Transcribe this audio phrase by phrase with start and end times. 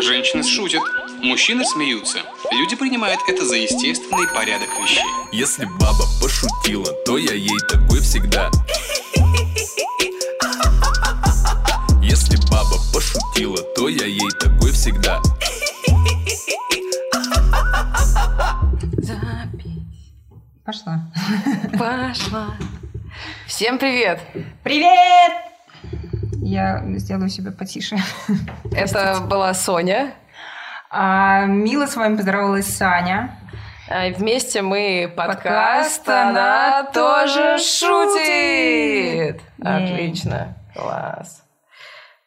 [0.00, 0.82] Женщины шутят,
[1.22, 2.18] мужчины смеются.
[2.52, 5.04] Люди принимают это за естественный порядок вещей.
[5.32, 8.50] Если баба пошутила, то я ей такой всегда.
[12.02, 15.20] Если баба пошутила, то я ей такой всегда.
[18.98, 20.12] Запись.
[20.64, 21.12] Пошла.
[21.78, 22.56] Пошла.
[23.46, 24.20] Всем привет!
[24.62, 25.53] Привет!
[26.54, 27.96] Я сделаю себя потише.
[28.72, 30.14] Это была Соня.
[30.88, 33.36] А, мило с вами поздоровалась Саня.
[33.90, 39.40] А, Вместе мы подкаст, Подкаст она «Она тоже тоже шутит.
[39.40, 39.66] шутит».
[39.66, 41.42] Отлично, класс.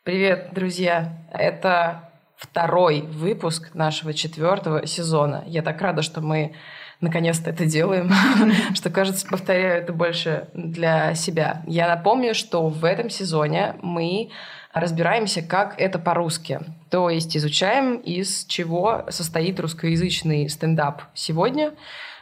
[0.04, 1.26] Привет, друзья.
[1.32, 5.46] Это второй выпуск нашего четвертого сезона.
[5.48, 6.54] Я так рада, что мы
[7.02, 8.12] наконец-то это делаем,
[8.76, 11.64] что, кажется, повторяю это больше для себя.
[11.68, 14.30] Я напомню, что в этом сезоне мы
[14.74, 16.60] разбираемся, как это по-русски.
[16.90, 21.74] То есть изучаем, из чего состоит русскоязычный стендап сегодня.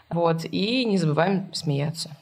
[0.09, 2.15] Вот, и не забываем смеяться.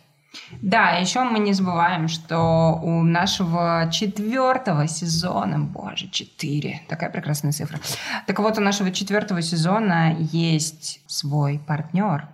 [0.61, 7.79] Да, еще мы не забываем, что у нашего четвертого сезона, боже, четыре, такая прекрасная цифра.
[8.25, 12.27] Так вот, у нашего четвертого сезона есть свой партнер.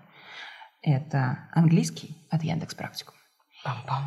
[0.81, 3.16] Это английский от Яндекс Практикум.
[3.66, 4.03] Пам-пам.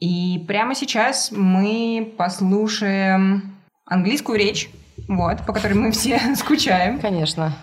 [0.00, 4.70] И прямо сейчас мы послушаем английскую речь,
[5.06, 6.98] вот, по которой мы все скучаем.
[6.98, 7.54] Конечно.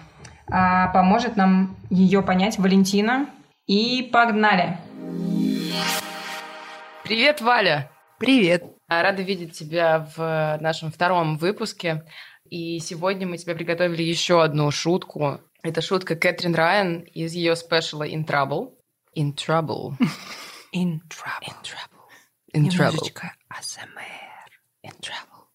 [0.48, 3.28] А, поможет нам ее понять Валентина.
[3.66, 4.78] И погнали!
[7.03, 7.90] Привет, Валя!
[8.20, 8.64] Привет.
[8.88, 12.03] А, Рада видеть тебя в нашем втором выпуске.
[12.50, 15.40] И сегодня мы тебе приготовили еще одну шутку.
[15.62, 18.72] Это шутка Кэтрин Райан из ее спешала In Trouble.
[19.17, 19.97] In Trouble.
[20.72, 21.41] In trouble.
[21.48, 22.05] In Trouble.
[22.53, 22.92] In Trouble.
[22.92, 24.50] Немножечко ASMR.
[24.84, 25.48] In Trouble.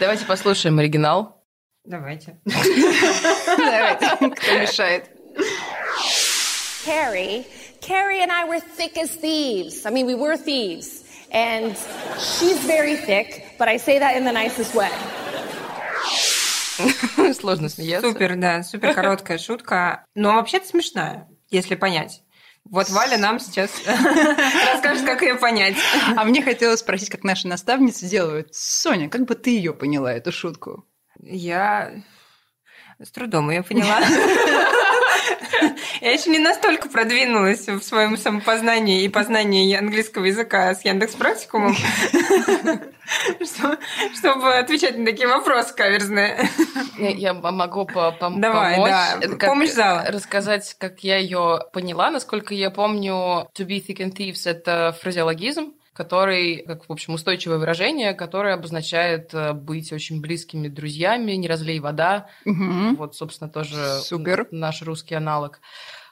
[0.00, 1.44] Давайте послушаем оригинал.
[1.84, 2.40] Давайте.
[2.46, 5.10] Давайте, кто мешает?
[6.84, 7.46] Carrie,
[7.80, 9.86] Carrie and I were thick as thieves.
[9.86, 11.04] I mean, we were thieves.
[11.30, 11.76] And
[12.18, 14.90] she's very thick, but I say that in the nicest way.
[17.39, 18.09] Сложно смеяться.
[18.09, 20.05] Супер, да, супер короткая шутка.
[20.15, 22.23] Но вообще-то смешная, если понять.
[22.65, 23.71] Вот Валя нам сейчас
[24.73, 25.75] расскажет, как ее понять.
[26.15, 28.53] А мне хотелось спросить, как наши наставницы делают.
[28.53, 30.85] Соня, как бы ты ее поняла, эту шутку?
[31.19, 32.03] Я
[33.01, 33.99] с трудом ее поняла.
[36.01, 41.75] Я еще не настолько продвинулась в своем самопознании и познании английского языка с Яндекс Практикумом,
[44.17, 46.47] чтобы отвечать на такие вопросы каверзные.
[46.97, 48.91] Я могу по- пом- Давай, помочь.
[48.91, 49.47] да.
[49.47, 50.05] Помощь зала.
[50.07, 52.11] Рассказать, как я ее поняла.
[52.11, 57.57] Насколько я помню, to be thick and thieves– это фразеологизм, который, как, в общем, устойчивое
[57.57, 62.27] выражение, которое обозначает э, быть очень близкими друзьями, не разлей вода.
[62.45, 62.95] Мгм.
[62.95, 64.47] Вот, собственно, тоже Супер.
[64.49, 65.59] наш русский аналог.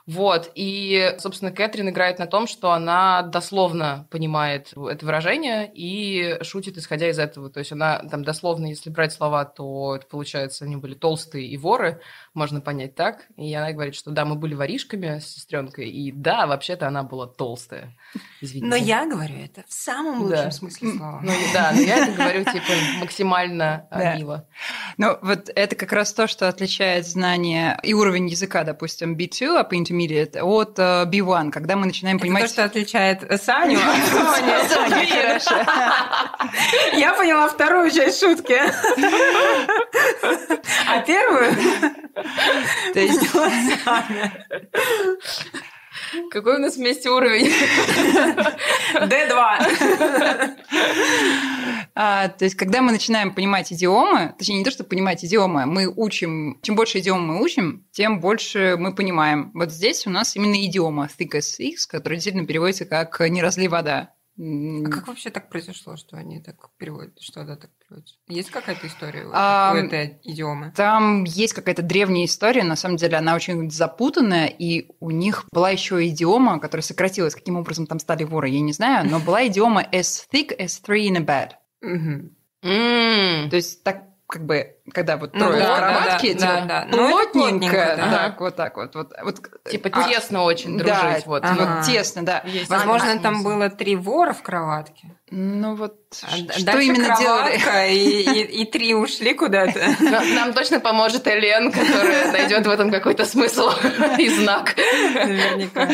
[0.07, 6.77] Вот, и, собственно, Кэтрин играет на том, что она дословно понимает это выражение и шутит,
[6.77, 7.49] исходя из этого.
[7.49, 11.57] То есть она там дословно, если брать слова, то это получается, они были толстые и
[11.57, 11.99] воры,
[12.33, 13.27] можно понять так.
[13.35, 17.27] И она говорит, что да, мы были воришками с сестренкой, и да, вообще-то она была
[17.27, 17.93] толстая.
[18.39, 18.65] Извините.
[18.67, 20.51] Но я говорю это в самом лучшем Да.
[20.51, 21.19] смысле слова.
[21.21, 24.15] Ну, да, но я это говорю, типа, максимально а, Да.
[24.15, 24.47] мило.
[24.97, 30.41] Ну, вот это как раз то, что отличает знание и уровень языка, допустим, B2, intermediate,
[30.41, 32.43] от э, B1, когда мы начинаем Это понимать...
[32.43, 33.83] то, что отличает Саню от
[34.71, 35.07] Сони.
[36.99, 38.59] Я поняла вторую часть шутки.
[40.87, 41.55] А первую
[42.93, 43.31] То есть
[46.31, 47.47] Какой у нас вместе уровень?
[48.93, 50.57] D2.
[51.99, 55.87] А, то есть, когда мы начинаем понимать идиомы, точнее, не то, что понимать идиомы, мы
[55.87, 59.49] учим, чем больше идиом мы учим, тем больше мы понимаем.
[59.55, 63.67] Вот здесь у нас именно идиома thick as thieves, которая действительно переводится как «не разлей
[63.67, 64.13] вода».
[64.39, 68.13] А как вообще так произошло, что они так переводят, что она так переводится?
[68.27, 70.71] Есть какая-то история у А, у этой идиомы?
[70.75, 75.71] Там есть какая-то древняя история, на самом деле она очень запутанная, и у них была
[75.71, 79.81] еще идиома, которая сократилась, каким образом там стали воры, я не знаю, но была идиома
[79.91, 81.53] as thick as three in a bed.
[81.81, 82.31] Мгм.
[82.63, 83.49] М.
[83.49, 86.67] То есть так как бы, когда вот Ну трое да, в кроватке, да, типа, да,
[86.67, 86.87] да.
[86.91, 88.11] Ну, это плотненько, да.
[88.11, 89.39] так, вот так вот, вот, вот
[89.71, 91.25] Типа а, тесно очень да, дружить.
[91.25, 91.43] Вот.
[91.45, 91.77] ага.
[91.77, 92.41] вот тесно, да.
[92.45, 93.47] Есть Возможно, такой там смысл.
[93.49, 95.15] было три вора в кроватке.
[95.31, 97.93] Ну вот, А что именно делали?
[97.93, 99.79] И, и- и три ушли куда-то.
[100.01, 103.69] Нам, нам точно поможет Элен, которая найдет в этом какой-то смысл
[104.19, 104.75] и знак.
[105.15, 105.87] Наверняка.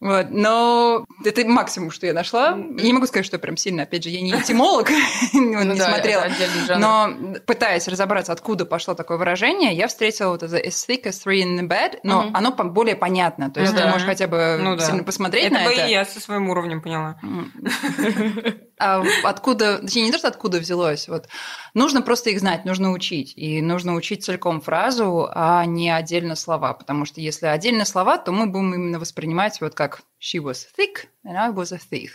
[0.00, 2.50] Вот, но это максимум, что я нашла.
[2.50, 4.88] Я не могу сказать, что прям сильно, опять же, я не этимолог,
[5.32, 6.22] Ну не да, смотрела.
[6.24, 6.78] это.
[6.78, 7.10] Но
[7.46, 11.58] пытаясь разобраться, откуда пошло такое выражение, я встретила вот это as thick as three in
[11.58, 13.50] the bed, но оно более понятно.
[13.50, 15.86] То есть Ну ты можешь хотя бы Ну сильно посмотреть Это на бы это.
[15.86, 17.18] и я со своим уровнем поняла.
[18.78, 21.28] А откуда, точнее, не то, что откуда взялось, вот,
[21.76, 23.34] нужно просто их знать, нужно учить.
[23.36, 26.72] И нужно учить целиком фразу, а не отдельно слова.
[26.72, 31.06] Потому что если отдельно слова, то мы будем именно воспринимать вот как she was thick
[31.24, 32.10] and I was a thief.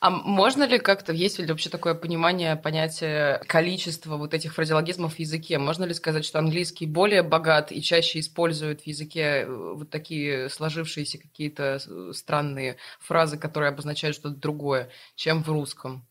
[0.00, 5.18] А можно ли как-то, есть ли вообще такое понимание, понятие количества вот этих фразеологизмов в
[5.18, 5.58] языке?
[5.58, 10.48] Можно ли сказать, что английский более богат и чаще использует в языке э, вот такие
[10.50, 16.06] сложившиеся какие-то э, странные фразы, которые обозначают что-то другое, чем в русском?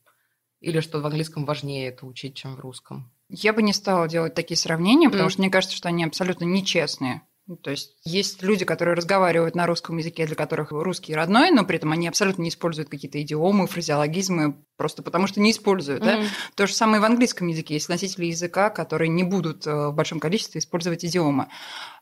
[0.65, 3.11] Или что в английском важнее это учить, чем в русском?
[3.29, 5.31] Я бы не стала делать такие сравнения, потому Мгм.
[5.31, 7.21] что мне кажется, что они абсолютно нечестные.
[7.47, 11.63] Ну, То есть есть люди, которые разговаривают на русском языке, для которых русский родной, но
[11.63, 16.01] при этом они абсолютно не используют какие-то идиомы, фразеологизмы, просто потому что не используют.
[16.01, 16.17] да.
[16.17, 16.27] Мгм.
[16.55, 17.75] То же самое и в английском языке.
[17.75, 21.47] Есть носители языка, которые не будут э, в большом количестве использовать идиомы.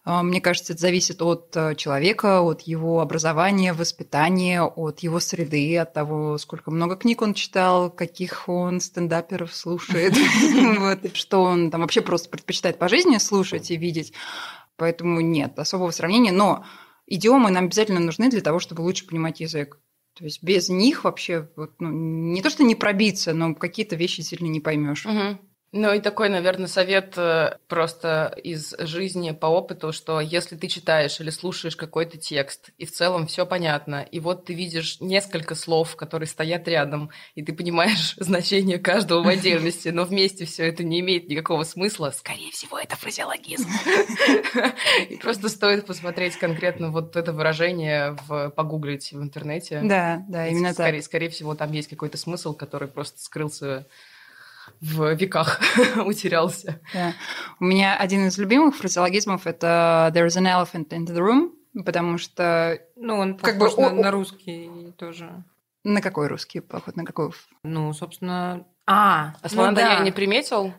[0.06, 5.78] А, Мне кажется, это зависит от э, человека, от его образования, воспитания, от его среды,
[5.78, 10.13] от того, сколько много книг он читал, каких он стендаперов слушает,
[11.16, 14.13] что он там вообще просто предпочитает по жизни слушать и видеть.
[14.78, 16.31] Поэтому нет особого сравнения.
[16.31, 16.66] Но
[17.08, 19.80] идиомы нам обязательно нужны для того, чтобы лучше понимать язык.
[20.16, 24.22] То есть без них вообще вот, ну, не то, что не пробиться, но какие-то вещи
[24.22, 25.06] сильно не поймешь.
[25.06, 25.40] Мгм.
[25.75, 31.20] Ну и такой, наверное, совет э, просто из жизни по опыту, что если ты читаешь
[31.20, 35.96] или слушаешь какой-то текст, и в целом все понятно, и вот ты видишь несколько слов,
[35.96, 41.00] которые стоят рядом, и ты понимаешь значение каждого в отдельности, но вместе все это не
[41.00, 43.68] имеет никакого смысла, скорее всего, это фразеологизм.
[45.10, 48.16] И просто стоит посмотреть конкретно вот это выражение,
[48.56, 49.81] погуглить в интернете.
[49.84, 51.02] Да, да, именно так.
[51.02, 53.88] скорее всего, там есть какой-то смысл, который просто скрылся
[54.81, 55.60] в веках,
[56.06, 56.80] утерялся.
[56.94, 57.13] Да.
[57.60, 61.51] У меня один из любимых фразеологизмов это «There's an elephant in the room»,
[61.86, 65.44] потому что Ну, он Как похож бы на, о- на русский тоже.
[65.83, 67.31] на какой русский поход, на какой?
[67.63, 68.65] Ну, собственно...
[68.86, 69.94] А, А слона ну да.
[69.94, 70.74] я не приметил?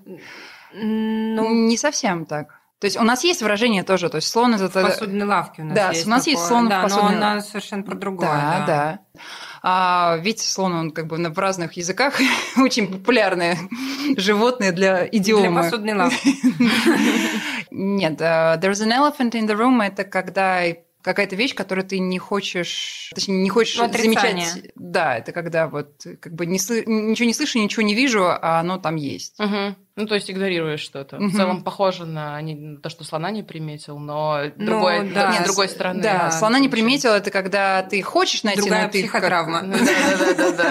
[0.72, 2.60] Ну, не совсем так.
[2.80, 4.66] То есть у нас есть выражение тоже, то есть слон это...
[4.68, 6.48] в посудной лавке у нас Да, есть у нас есть такое.
[6.48, 8.28] слон в да, посудной но она совершенно про другое.
[8.28, 8.98] Да, да.
[9.62, 12.18] А видите, слон, он как бы на- в разных языках
[12.58, 13.56] очень популярное
[14.18, 15.62] животное для Для идиомы.
[15.62, 16.28] посудной лавки.
[17.70, 20.62] Нет, э, there's an elephant in the room это когда
[21.02, 24.46] какая-то вещь, которую ты не хочешь, точнее, не хочешь Ну, отрицание.
[24.46, 24.70] замечать.
[24.74, 28.78] Да, это когда вот как бы не ничего не слышу, ничего не вижу, а оно
[28.78, 29.38] там есть.
[29.38, 29.76] Мгм.
[29.96, 31.16] Ну, то есть игнорируешь что-то.
[31.16, 31.28] Мгм.
[31.30, 35.32] В целом похоже на не- на то, что слона не приметил, но Ну, другой, да.
[35.34, 36.02] с другой стороны.
[36.02, 39.62] Да, да, слона не приметил, это когда ты хочешь найти, Другая но ты психотравма.
[39.62, 39.76] Ну.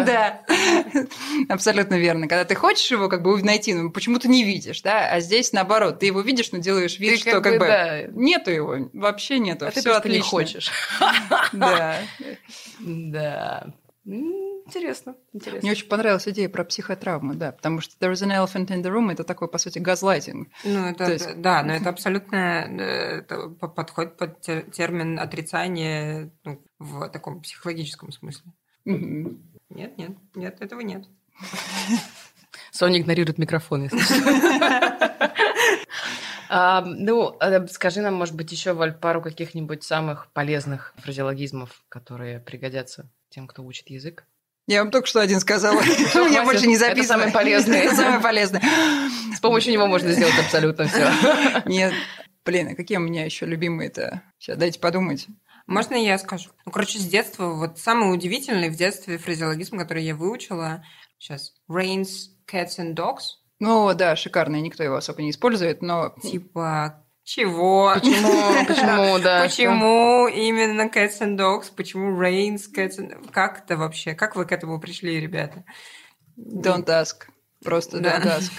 [0.05, 0.41] Да,
[1.49, 2.27] абсолютно верно.
[2.27, 5.99] Когда ты хочешь его как бы найти, но почему-то не видишь, да, а здесь наоборот,
[5.99, 9.79] ты его видишь, но делаешь вид, что как бы нету его, вообще нету, А ты
[9.79, 10.29] все просто не отлично.
[10.29, 10.71] хочешь.
[11.53, 11.97] Да.
[12.81, 13.67] Да.
[14.75, 15.61] Интересно, интересно.
[15.61, 18.91] Мне очень понравилась идея про психотравму, да, потому что there is an elephant in the
[18.91, 20.47] room это такой, по сути, газлайтинг.
[20.63, 25.19] Ну, это, То есть- да, но это абсолютно э, это по- подходит под тер- термин
[25.19, 28.51] отрицания ну, в таком психологическом смысле.
[28.85, 29.43] Мгм.
[29.69, 31.05] Нет, нет, нет, этого нет.
[32.71, 34.13] Соня игнорирует микрофон, если что.
[36.49, 42.39] А, Ну, э, скажи нам, может быть, еще, Валь, пару каких-нибудь самых полезных фразеологизмов, которые
[42.39, 44.25] пригодятся тем, кто учит язык.
[44.67, 45.79] Я вам только что один сказала.
[45.79, 46.45] У меня хватит.
[46.45, 47.07] больше не Это записано.
[47.07, 47.79] самое полезное.
[47.83, 48.61] Это самое полезное.
[49.35, 51.11] С помощью него можно сделать абсолютно все.
[51.65, 51.93] Нет,
[52.45, 54.21] блин, а какие у меня еще любимые-то?
[54.39, 55.27] Сейчас дайте подумать.
[55.67, 56.49] Можно я скажу?
[56.65, 60.83] Ну, короче, с детства, вот самый удивительный в детстве фразеологизм, который я выучила,
[61.17, 62.07] сейчас, rains,
[62.51, 67.93] cats and dogs, Ну да, шикарный, никто его особо не использует, но типа, чего?
[67.93, 68.65] Почему?
[68.67, 69.43] Почему, да?
[69.43, 71.71] Почему именно cats and dogs?
[71.75, 73.31] Почему rains, cats and...
[73.31, 74.13] Как это вообще?
[74.13, 75.63] Как вы к этому пришли, ребята?
[76.37, 77.27] don't ask.
[77.63, 78.19] Просто Да.
[78.19, 78.51] don't ask.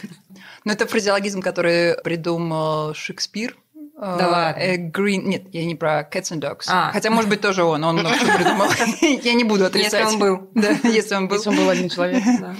[0.64, 3.56] Но это фразеологизм, который придумал Шекспир.
[3.96, 4.60] Да ладно.
[4.60, 5.22] Э, Green...
[5.24, 6.64] Нет, я не про Cats and Dogs.
[6.68, 6.90] А.
[6.92, 7.84] Хотя, может быть, тоже он.
[7.84, 8.66] Он много придумал.
[9.22, 9.92] Я не буду отрицать.
[9.92, 10.50] Если он был.
[10.54, 11.36] Да, если он был.
[11.36, 12.22] Если он был один человек.
[12.40, 12.56] Да.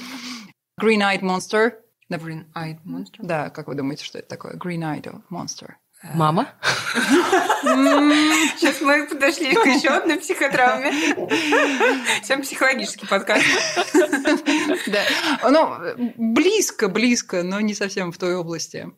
[0.80, 1.73] Green-eyed monster.
[2.11, 3.18] Green-eyed monster.
[3.18, 4.54] Да, как вы думаете, что это такое?
[4.54, 5.75] Green-eyed monster.
[6.12, 6.52] Мама?
[7.62, 10.92] Сейчас мы подошли к еще одной психотравме.
[12.23, 13.44] Всем психологический подкаст.
[14.87, 15.02] Да.
[15.50, 18.90] Ну, близко, близко, но не совсем в той области.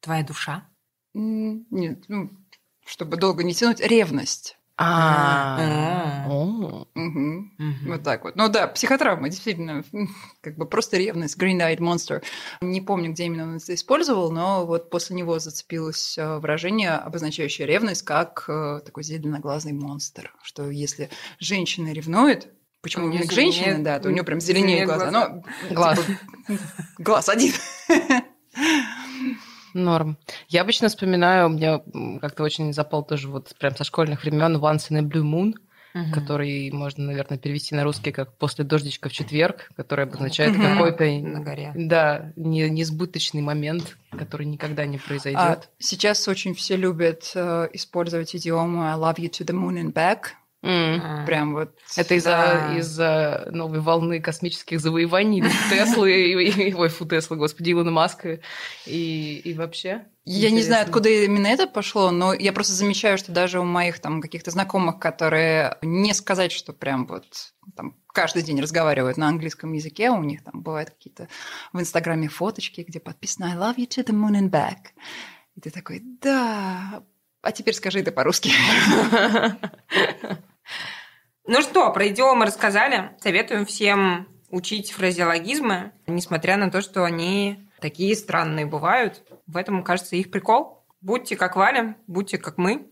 [0.00, 0.68] Твоя душа.
[1.14, 2.30] Нет, ну,
[2.86, 4.58] чтобы долго не тянуть, ревность.
[4.78, 6.26] А.
[6.94, 7.52] Мгм.
[7.86, 8.36] Вот так вот.
[8.36, 9.84] Ну да, психотравма, действительно,
[10.42, 12.22] как бы просто ревность, Green-Eyed Monster.
[12.60, 17.66] Не помню, где именно он это использовал, но вот после него зацепилось э, выражение, обозначающее
[17.66, 20.34] ревность, как э, такой зеленоглазый монстр.
[20.42, 22.48] Что если женщина ревнует,
[22.82, 25.10] почему именно к женщине, да, то у нее прям глаза.
[25.10, 25.10] глаза.
[25.10, 25.98] Ну, Глаз.
[25.98, 26.18] типа,
[26.98, 27.52] глаз один.
[29.84, 30.18] Норм.
[30.48, 34.90] Я обычно вспоминаю, мне м, как-то очень запал тоже вот прям со школьных времен Once
[34.90, 35.54] in a Blue Moon,
[35.94, 36.12] Мгм.
[36.12, 40.62] который можно, наверное, перевести на русский как «после дождичка в четверг», который обозначает Мгм.
[40.62, 41.72] какой-то На горе.
[41.74, 45.70] Да, не, несбыточный момент, который никогда не А произойдет.
[45.78, 50.32] сейчас очень все любят э, использовать идиому I love you to the moon and back.
[50.62, 51.24] А.
[51.26, 51.76] Прям вот.
[51.96, 52.78] Это из-за Да.
[52.78, 58.40] из-за новой волны космических завоеваний Теслы, и, и- ой, фу, Теслы, господи, Илона Маска
[58.86, 60.06] и, и вообще.
[60.24, 64.00] Я не знаю, откуда именно это пошло, но я просто замечаю, что даже у моих
[64.00, 67.26] там каких-то знакомых, которые не сказать, что прям вот
[67.76, 71.28] там каждый день разговаривают на английском языке, у них там бывают какие-то
[71.72, 74.90] в Инстаграме фоточки, где подписано I love you to the moon and back.
[75.54, 77.04] И ты такой, да,
[77.46, 78.50] а теперь скажи это по-русски.
[81.48, 83.12] Ну что, про идиомы рассказали.
[83.20, 89.22] Советуем всем учить фразеологизмы, несмотря на то, что они такие странные бывают.
[89.46, 90.84] В этом, кажется, их прикол.
[91.00, 92.88] Будьте как Валя, будьте как мы.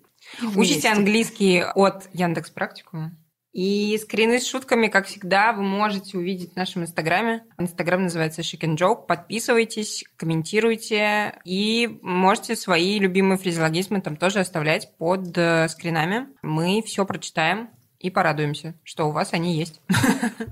[0.55, 3.17] Учите английский от Яндекс Практикума.
[3.55, 7.45] И скрины с шутками, как всегда, вы можете увидеть в нашем инстаграме.
[7.57, 9.07] Инстаграм называется Chic and Joke.
[9.07, 16.27] Подписывайтесь, комментируйте и можете свои любимые фразеологизмы там тоже оставлять под э, скринами.
[16.43, 17.71] Мы все прочитаем
[18.01, 19.81] и порадуемся, что у вас они есть.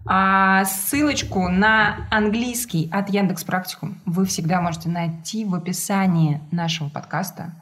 [0.05, 7.55] А ссылочку на английский от Яндекс Практикум вы всегда можете найти в описании нашего подкаста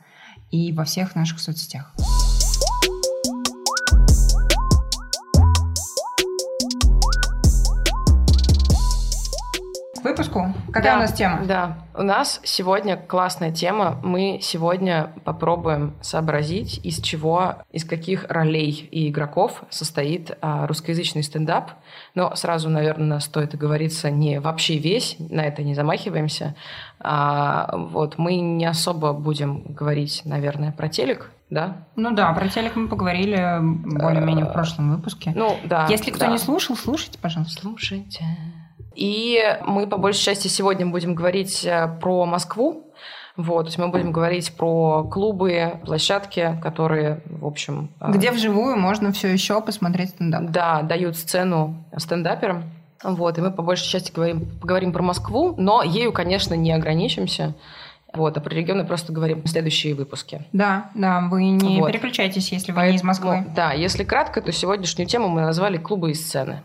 [0.50, 1.94] и во всех наших соцсетях.
[10.00, 10.54] К выпуску.
[10.72, 11.40] Какая Да, у нас тема?
[11.44, 13.98] Да, у нас сегодня классная тема.
[14.02, 21.72] Мы сегодня попробуем сообразить, из чего, из каких ролей и игроков состоит а, русскоязычный стендап.
[22.14, 26.54] Но сразу, наверное, стоит оговориться не вообще весь, на это не замахиваемся.
[26.98, 31.84] А, вот мы не особо будем говорить, наверное, про телек, да?
[31.96, 35.32] Ну да, про телек мы поговорили более-менее в прошлом выпуске.
[35.34, 35.86] Ну да.
[35.90, 36.32] Если кто да.
[36.32, 37.60] не слушал, слушайте, пожалуйста.
[37.60, 38.24] Слушайте.
[38.94, 42.86] И мы по большей части сегодня будем говорить э, про Москву.
[43.36, 48.76] Вот, то есть мы будем говорить про клубы, площадки, которые, в общем, э, Где вживую
[48.76, 50.50] можно все еще посмотреть стендап.
[50.50, 52.64] да, дают сцену стендаперам.
[53.02, 57.54] Вот, и мы по большей части говорим, поговорим про Москву, но ею, конечно, не ограничимся.
[58.12, 60.42] Вот, а про регионы просто говорим в следующие выпуски.
[60.52, 61.86] Да, да, вы не Вот.
[61.92, 63.46] переключайтесь, если вы не из Москвы.
[63.54, 66.62] Да, если кратко, то сегодняшнюю тему мы назвали «Клубы и сцены».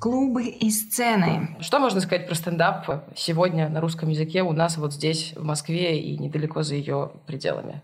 [0.00, 1.56] Клубы и сцены.
[1.60, 6.00] Что можно сказать про стендап сегодня на русском языке у нас вот здесь, в Москве
[6.00, 7.82] и недалеко за ее пределами?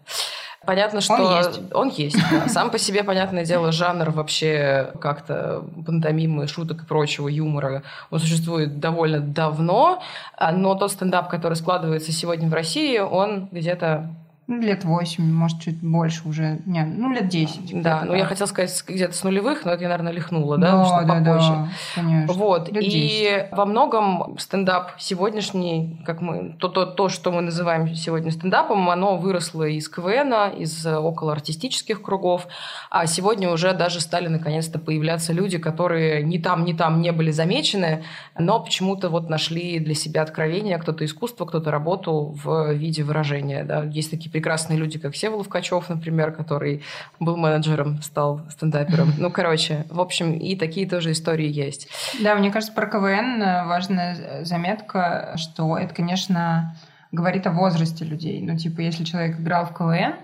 [0.65, 1.61] Понятно, что Он есть.
[1.75, 2.49] он есть, да.
[2.49, 8.81] Сам по себе, понятное дело, жанр вообще как-то пантомимы, шуток и прочего юмора, он существует
[8.81, 10.03] довольно давно,
[10.41, 14.11] но тот стендап, который складывается сегодня в России, он где-то
[14.49, 16.61] лет 8, может, чуть больше уже.
[16.67, 17.83] Не, ну, лет 10.
[17.83, 20.85] Да, ну я хотела сказать где-то с нулевых, но это я, наверное, лихнула, да, Да,
[20.85, 21.51] что да, попозже.
[21.53, 22.33] да, конечно.
[22.33, 22.95] Вот, Лет 10.
[22.95, 28.89] и во многом стендап сегодняшний, как мы, то, то, то, что мы называем сегодня стендапом,
[28.89, 32.47] оно выросло из КВН, из околоартистических кругов,
[32.91, 37.33] а сегодня уже даже стали наконец-то появляться люди, которые ни там, ни там не были
[37.33, 38.05] замечены,
[38.39, 43.65] но почему-то вот нашли для себя откровение, кто-то искусство, кто-то работу в виде выражения.
[43.65, 43.83] Да.
[43.83, 46.83] Есть такие прекрасные люди, как Сева Ловкачев, например, который
[47.19, 49.15] был менеджером, стал стендапером.
[49.19, 51.89] Ну, короче, в общем, и такие тоже истории есть.
[52.23, 56.77] Да, мне кажется, про КВН э, важная заметка, что это, конечно,
[57.13, 58.43] говорит о возрасте людей.
[58.43, 60.17] Ну, типа, если человек играл в КВН,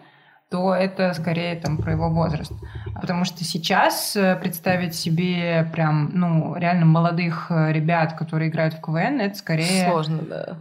[0.50, 2.52] то это скорее там про его возраст.
[3.00, 8.82] Потому что сейчас э, представить себе прям, ну, реально молодых э, ребят, которые играют в
[8.82, 9.88] КВН, это скорее...
[9.88, 10.58] Сложно, да.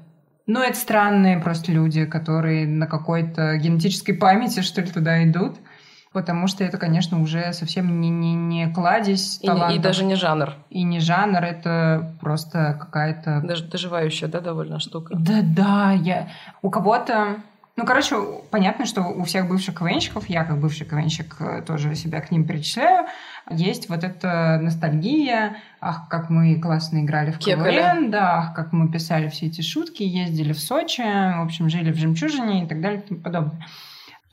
[0.53, 5.57] Ну, это странные просто люди, которые на какой-то генетической памяти, что ли, туда идут.
[6.11, 9.81] Потому что это, конечно, уже совсем не, не, не кладезь И, не- и талантов.
[9.81, 10.55] даже не жанр.
[10.69, 13.39] И не жанр, это просто какая-то...
[13.45, 15.15] Даже доживающая, да, довольно штука.
[15.15, 16.27] Да-да, я...
[16.61, 17.37] У кого-то...
[17.77, 18.17] Ну, короче,
[18.51, 22.45] понятно, что у всех бывших КВНщиков, я как бывший КВНщик э, тоже себя к ним
[22.45, 23.05] причисляю,
[23.49, 27.77] есть вот эта ностальгия, ах, как мы классно играли в Кекали.
[27.77, 31.91] КВН, да, ах, как мы писали все эти шутки, ездили в Сочи, в общем, жили
[31.91, 33.65] в «Жемчужине» и так далее и тому подобное.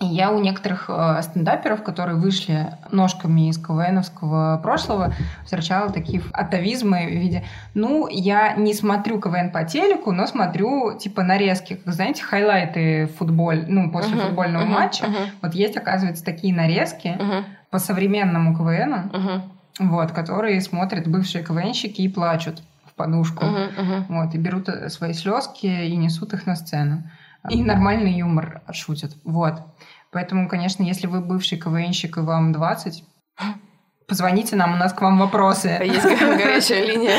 [0.00, 5.12] И я у некоторых э, стендаперов, которые вышли ножками из КВНовского прошлого,
[5.44, 7.42] встречала такие атовизмы в виде
[7.74, 11.74] «ну, я не смотрю КВН по телеку, но смотрю, типа, нарезки».
[11.84, 15.04] Как, знаете, хайлайты футболь, ну, после Мгм, футбольного мгм, матча.
[15.04, 15.30] мгм.
[15.42, 19.42] Вот есть, оказывается, такие нарезки Мгм, по современному КВНу, мгм,
[19.90, 23.44] вот, которые смотрят бывшие КВНщики и плачут в подушку.
[23.44, 24.06] мгм, мгм.
[24.08, 27.02] Вот, и берут э, свои слезки и несут их на сцену.
[27.50, 29.12] И нормальный юмор шутят.
[29.24, 29.54] Вот.
[30.10, 33.04] Поэтому, конечно, если вы бывший КВНщик и вам 20,
[34.08, 35.68] позвоните нам, у нас к вам вопросы.
[35.68, 37.16] Есть го- горячая линия.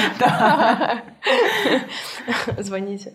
[2.58, 3.14] Звоните.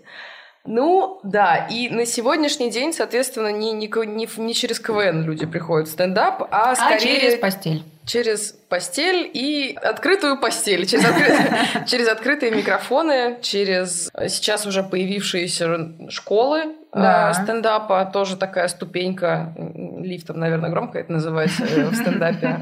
[0.66, 5.88] Ну, да, и на сегодняшний день, соответственно, не, не, не не через КВН люди приходят
[5.88, 7.82] в стендап, а А скорее через постель.
[8.06, 16.10] через постель и открытую постель, через, откры- через открытые микрофоны, через э, сейчас уже появившиеся
[16.10, 17.34] школы э, Да.
[17.34, 19.54] стендапа, тоже такая ступенька,
[20.00, 22.60] лифтом, наверное, громко это называется э, в стендапе,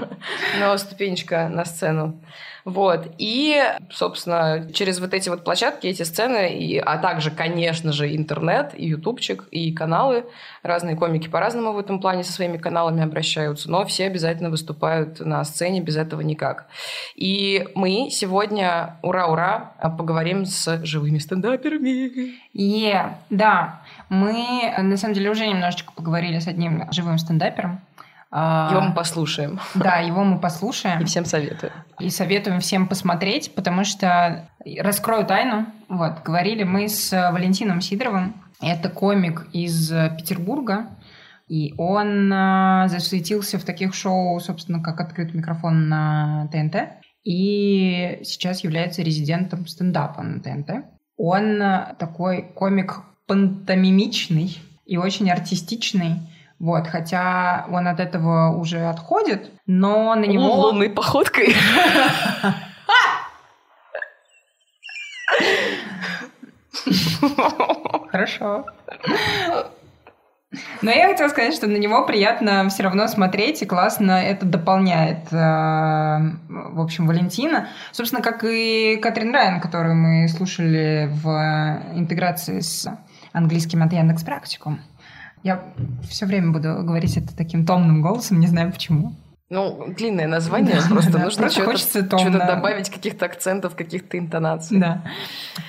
[0.60, 2.20] но ступенечка на сцену.
[2.64, 3.06] Вот.
[3.18, 3.62] И,
[3.92, 8.86] собственно, через вот эти вот площадки, эти сцены, и, а также, конечно же, интернет, и
[8.88, 10.24] ютубчик, и каналы.
[10.64, 15.35] Разные комики по-разному в этом плане со своими каналами обращаются, но все обязательно выступают на
[15.44, 16.66] сцене, без этого никак.
[17.14, 22.34] И мы сегодня, ура-ура, поговорим с живыми стендаперами.
[22.52, 27.80] Е, да, мы на самом деле уже немножечко поговорили с одним живым стендапером.
[28.30, 29.60] А, Его мы послушаем.
[29.74, 31.00] Да, его мы послушаем.
[31.00, 31.72] И всем советую.
[32.00, 38.88] И советуем всем посмотреть, потому что, раскрою тайну, вот, говорили мы с Валентином Сидоровым, это
[38.88, 40.88] комик из Петербурга,
[41.48, 46.76] и он э, засветился в таких шоу, собственно, как «Открытый микрофон» на ТНТ,
[47.22, 50.70] и сейчас является резидентом стендапа на ТНТ.
[51.16, 56.16] Он э, такой комик пантомимичный и очень артистичный,
[56.58, 60.52] вот, хотя он от этого уже отходит, но на него...
[60.52, 61.54] Лунной походкой.
[68.10, 68.64] Хорошо.
[70.80, 75.32] Но я хотела сказать, что на него приятно все равно смотреть, и классно это дополняет,
[75.32, 77.68] э, в общем, Валентина.
[77.92, 81.28] Собственно, как и Катрин Райан, которую мы слушали в
[81.94, 82.86] интеграции с
[83.32, 84.80] английским от Яндекс Практикум.
[85.42, 85.62] Я
[86.08, 89.14] все время буду говорить это таким томным голосом, не знаю почему.
[89.48, 94.18] Ну, длинное название, Да, просто да, нужно просто что-то хочется что-то добавить, каких-то акцентов, каких-то
[94.18, 94.80] интонаций.
[94.80, 95.04] Да.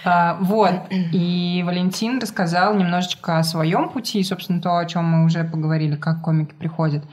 [0.04, 0.74] А, вот.
[0.90, 6.24] И Валентин рассказал немножечко о своем пути, собственно, то, о чем мы уже поговорили, как
[6.24, 7.04] комики приходят.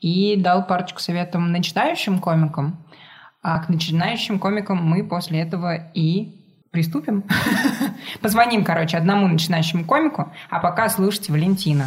[0.00, 2.84] И дал парочку советов начинающим комикам.
[3.42, 6.34] А к начинающим комикам мы после этого и
[6.70, 7.24] приступим.
[8.20, 11.86] Позвоним, короче, одному начинающему комику, а пока слушайте Валентина.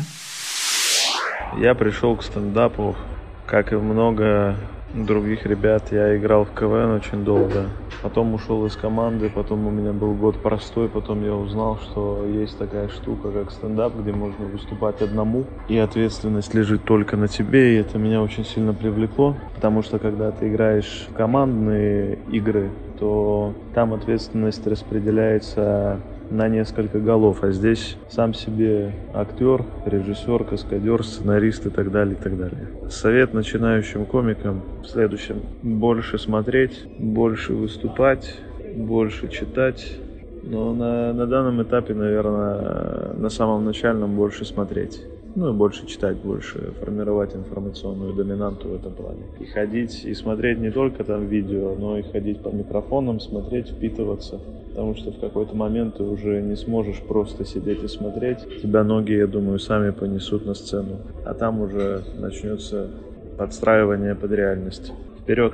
[1.58, 2.96] Я пришел к стендапу,
[3.46, 4.56] как и много
[4.94, 5.92] других ребят.
[5.92, 7.70] Я играл в КВН очень долго.
[8.02, 12.58] Потом ушел из команды, потом у меня был год простой, потом я узнал, что есть
[12.58, 17.80] такая штука, как стендап, где можно выступать одному, и ответственность лежит только на тебе, и
[17.80, 23.94] это меня очень сильно привлекло, потому что когда ты играешь в командные игры, то там
[23.94, 26.02] ответственность распределяется
[26.34, 32.22] на несколько голов, а здесь сам себе актер, режиссер, каскадер, сценарист и так далее, и
[32.22, 32.68] так далее.
[32.90, 35.42] Совет начинающим комикам в следующем.
[35.62, 38.36] Больше смотреть, больше выступать,
[38.76, 39.98] больше читать,
[40.42, 45.02] но на, на данном этапе, наверное, на самом начальном больше смотреть.
[45.36, 49.24] Ну и больше читать, больше формировать информационную доминанту в этом плане.
[49.40, 54.40] И ходить, и смотреть не только там видео, но и ходить по микрофонам, смотреть, впитываться.
[54.70, 58.40] Потому что в какой-то момент ты уже не сможешь просто сидеть и смотреть.
[58.62, 60.98] Тебя ноги, я думаю, сами понесут на сцену.
[61.26, 62.90] А там уже начнется
[63.38, 64.92] подстраивание под реальность.
[65.20, 65.54] Вперед!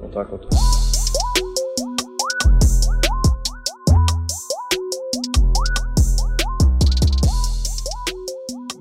[0.00, 0.46] Вот так вот.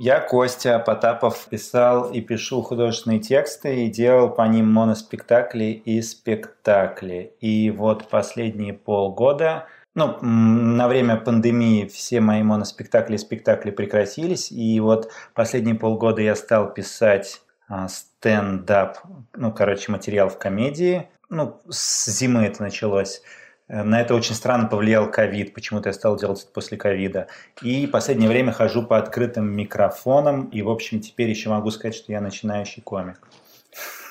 [0.06, 7.34] Я, Костя Потапов, писал и пишу художественные тексты и делал по ним моноспектакли и спектакли.
[7.42, 9.66] И вот последние полгода,
[9.96, 14.52] ну, на время пандемии все мои моноспектакли и спектакли прекратились.
[14.52, 19.00] И вот последние полгода я стал писать а, стендап,
[19.34, 21.10] ну, короче, материал в комедии.
[21.30, 23.24] Ну, с зимы это началось.
[23.68, 25.54] Э, На это очень странно повлиял ковид.
[25.54, 27.28] Почему-то я стал делать это после ковида.
[27.62, 30.46] И в последнее время хожу по открытым микрофонам.
[30.46, 33.20] И, в общем, теперь еще могу сказать, что я начинающий комик.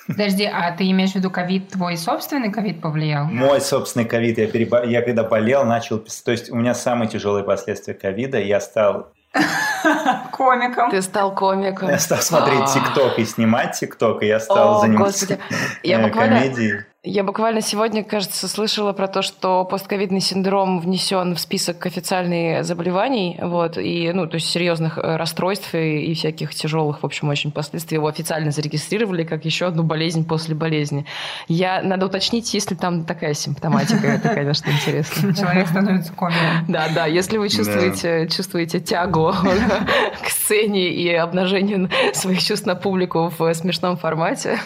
[0.07, 3.25] Подожди, а ты имеешь в виду ковид, твой собственный ковид повлиял?
[3.25, 6.25] Мой собственный ковид, я, перебо- я когда болел, начал писать.
[6.25, 8.39] То есть у меня самые тяжелые последствия ковида.
[8.39, 9.13] Я стал
[10.33, 10.91] Комиком.
[10.91, 11.89] Ты стал комиком.
[11.89, 12.67] Я стал смотреть А.
[12.67, 15.39] ТикТок и снимать ТикТок, и я стал заниматься
[15.83, 16.85] э, комедией.
[17.07, 23.39] Я буквально сегодня, кажется, слышала про то, что постковидный синдром внесен в список официальных заболеваний,
[23.43, 27.53] вот, и, ну, то есть серьезных э, расстройств и, и всяких тяжелых, в общем, очень
[27.53, 27.97] последствий.
[27.97, 31.05] Его официально зарегистрировали как еще одну болезнь после болезни.
[31.47, 35.35] Я, надо уточнить, есть ли там такая симптоматика, это, конечно, интересно.
[35.37, 36.65] Человек становится комиком.
[36.69, 39.35] Да, да, если вы чувствуете, чувствуете тягу
[40.25, 44.59] к сцене и обнажению своих чувств на публику в смешном формате,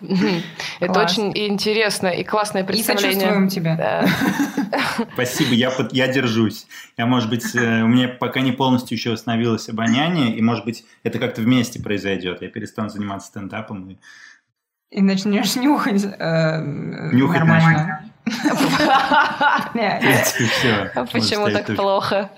[0.80, 1.12] это Класс.
[1.18, 3.12] очень интересно и классное И представление.
[3.20, 3.74] сочувствуем тебе.
[3.76, 4.06] Да.
[5.14, 6.66] Спасибо, я, я держусь.
[6.96, 10.84] Я, может быть, э, у меня пока не полностью еще восстановилось обоняние, и, может быть,
[11.02, 12.42] это как-то вместе произойдет.
[12.42, 13.90] Я перестану заниматься стендапом.
[13.90, 13.96] И...
[14.90, 16.04] И начнешь нюхать.
[16.04, 16.60] э,
[17.12, 18.10] Нюхать нормально.
[21.12, 22.30] Почему так плохо?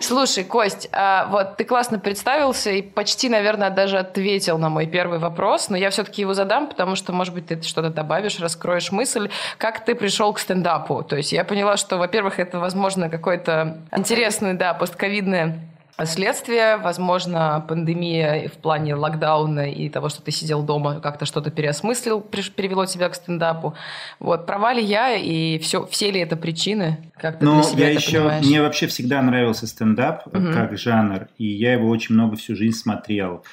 [0.00, 5.18] Слушай, Кость, а вот ты классно представился и почти, наверное, даже ответил на мой первый
[5.18, 9.30] вопрос, но я все-таки его задам, потому что, может быть, ты что-то добавишь, раскроешь мысль.
[9.56, 11.04] Как ты пришел к стендапу?
[11.04, 15.60] То есть я поняла, что, во-первых, это, возможно, какое-то интересное, да, постковидное
[16.06, 22.20] следствие, возможно, пандемия в плане локдауна и того, что ты сидел дома, как-то что-то переосмыслил,
[22.20, 23.74] привело тебя к стендапу.
[24.20, 27.10] Вот, права ли я и все, все ли это причины?
[27.16, 28.18] Как ты Ну, для себя я это еще...
[28.18, 28.46] понимаешь?
[28.46, 30.52] Мне вообще всегда нравился стендап Мгм.
[30.52, 33.44] как жанр, и я его очень много всю жизнь смотрел.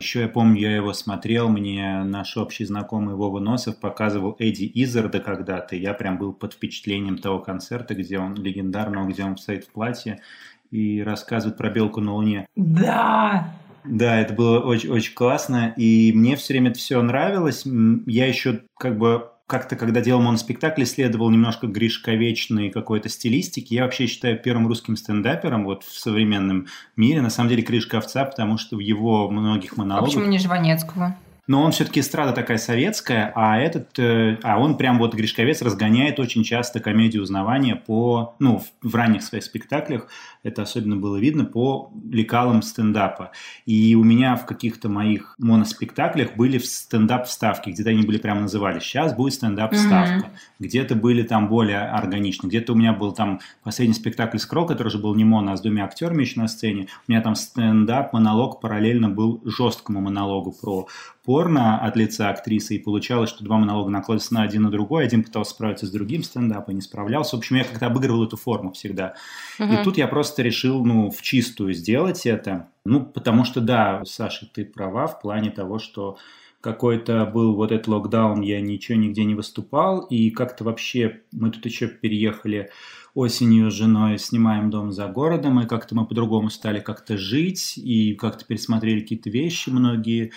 [0.00, 5.20] Еще я помню, я его смотрел, мне наш общий знакомый Вова Носов показывал Эдди Изарда
[5.20, 9.70] когда-то, я прям был под впечатлением того концерта, где он легендарного, где он стоит в
[9.70, 10.20] платье
[10.70, 12.46] и рассказывает про белку на луне.
[12.56, 13.54] Да.
[13.84, 17.64] Да, это было очень, очень классно, и мне все время это все нравилось.
[18.06, 23.74] Я еще как бы как-то, когда делал моноспектакль, исследовал немножко гришковечной какой-то стилистики.
[23.74, 27.20] Я вообще считаю первым русским стендапером вот в современном мире.
[27.20, 30.14] На самом деле Кришка овца, потому что в его многих А монологах...
[30.14, 31.16] почему не Жванецкого?
[31.46, 36.18] Но он все-таки эстрада такая советская, а этот, э, а он прям вот Гришковец разгоняет
[36.18, 40.08] очень часто комедию узнавания по, ну, в, в ранних своих спектаклях,
[40.42, 43.32] это особенно было видно, по лекалам стендапа.
[43.66, 48.82] И у меня в каких-то моих моноспектаклях были стендап-вставки, где-то они были прям назывались.
[48.82, 50.30] Сейчас будет стендап-вставка.
[50.58, 52.48] Где-то были там более органичны.
[52.48, 55.60] Где-то у меня был там последний спектакль «Скролл», который уже был не моно, а с
[55.60, 56.88] двумя актерами еще на сцене.
[57.06, 60.88] У меня там стендап-монолог параллельно был жесткому монологу про
[61.24, 65.24] порно от лица актрисы, и получалось, что два монолога накладываются на один на другой, один
[65.24, 67.36] пытался справиться с другим стендапом, не справлялся.
[67.36, 69.14] В общем, я как-то обыгрывал эту форму всегда.
[69.58, 72.68] И тут я просто решил, ну, в чистую сделать это.
[72.84, 76.18] Ну, потому что, да, Саша, ты права в плане того, что
[76.60, 81.66] какой-то был вот этот локдаун, я ничего нигде не выступал, и как-то вообще мы тут
[81.66, 82.70] еще переехали
[83.14, 88.14] осенью с женой, снимаем дом за городом, и как-то мы по-другому стали как-то жить, и
[88.14, 90.32] как-то пересмотрели какие-то вещи многие.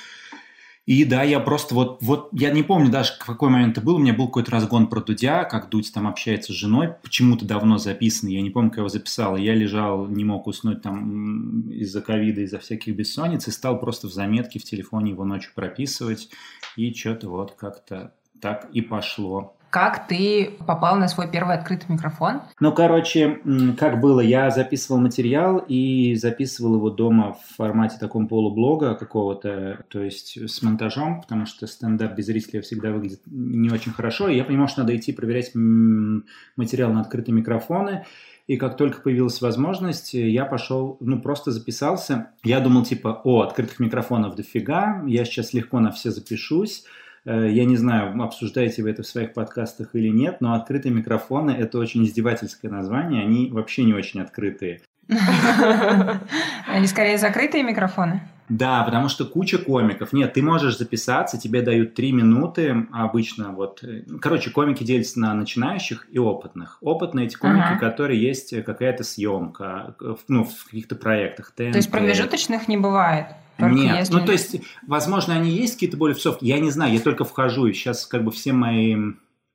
[0.88, 3.96] И да, я просто вот, вот, я не помню даже, в какой момент это был,
[3.96, 7.78] у меня был какой-то разгон про Дудя, как Дудь там общается с женой, почему-то давно
[7.78, 12.40] записанный, я не помню, как его записал, я лежал, не мог уснуть там из-за ковида,
[12.42, 16.30] из-за всяких бессонниц, и стал просто в заметке в телефоне его ночью прописывать,
[16.78, 19.57] и что-то вот как-то так и пошло.
[19.70, 22.42] Как ты попал на свой первый открытый микрофон?
[22.60, 23.40] Ну, короче,
[23.78, 30.02] как было, я записывал материал и записывал его дома в формате таком полублога какого-то, то
[30.02, 34.46] есть с монтажом, потому что стендап без зрителя всегда выглядит не очень хорошо, и я
[34.46, 38.06] понимал, что надо идти проверять материал на открытые микрофоны,
[38.48, 42.30] и как только появилась возможность, я пошел, ну, просто записался.
[42.46, 46.86] Я думал, типа, о, открытых микрофонов дофига, я сейчас легко на все запишусь,
[47.28, 51.78] Я не знаю, обсуждаете вы это в своих подкастах или нет, но открытые микрофоны– это
[51.78, 54.82] очень издевательское название, они вообще не очень открытые.
[56.68, 58.22] Они скорее закрытые микрофоны?
[58.50, 60.14] Да, потому что куча комиков.
[60.14, 63.52] Нет, ты можешь записаться, тебе дают три минуты обычно.
[63.52, 66.78] Вот, э, короче, комики делятся на начинающих и опытных.
[66.82, 67.80] Опытные эти комики, Ага.
[67.80, 71.52] которые есть какая-то съемка, э, ну, в каких-то проектах.
[71.52, 73.28] То есть промежуточных не бывает?
[73.58, 76.94] Только Нет, если- ну то есть, возможно, они есть какие-то более вцовки, я не знаю,
[76.94, 78.96] я только вхожу, и сейчас как бы все мои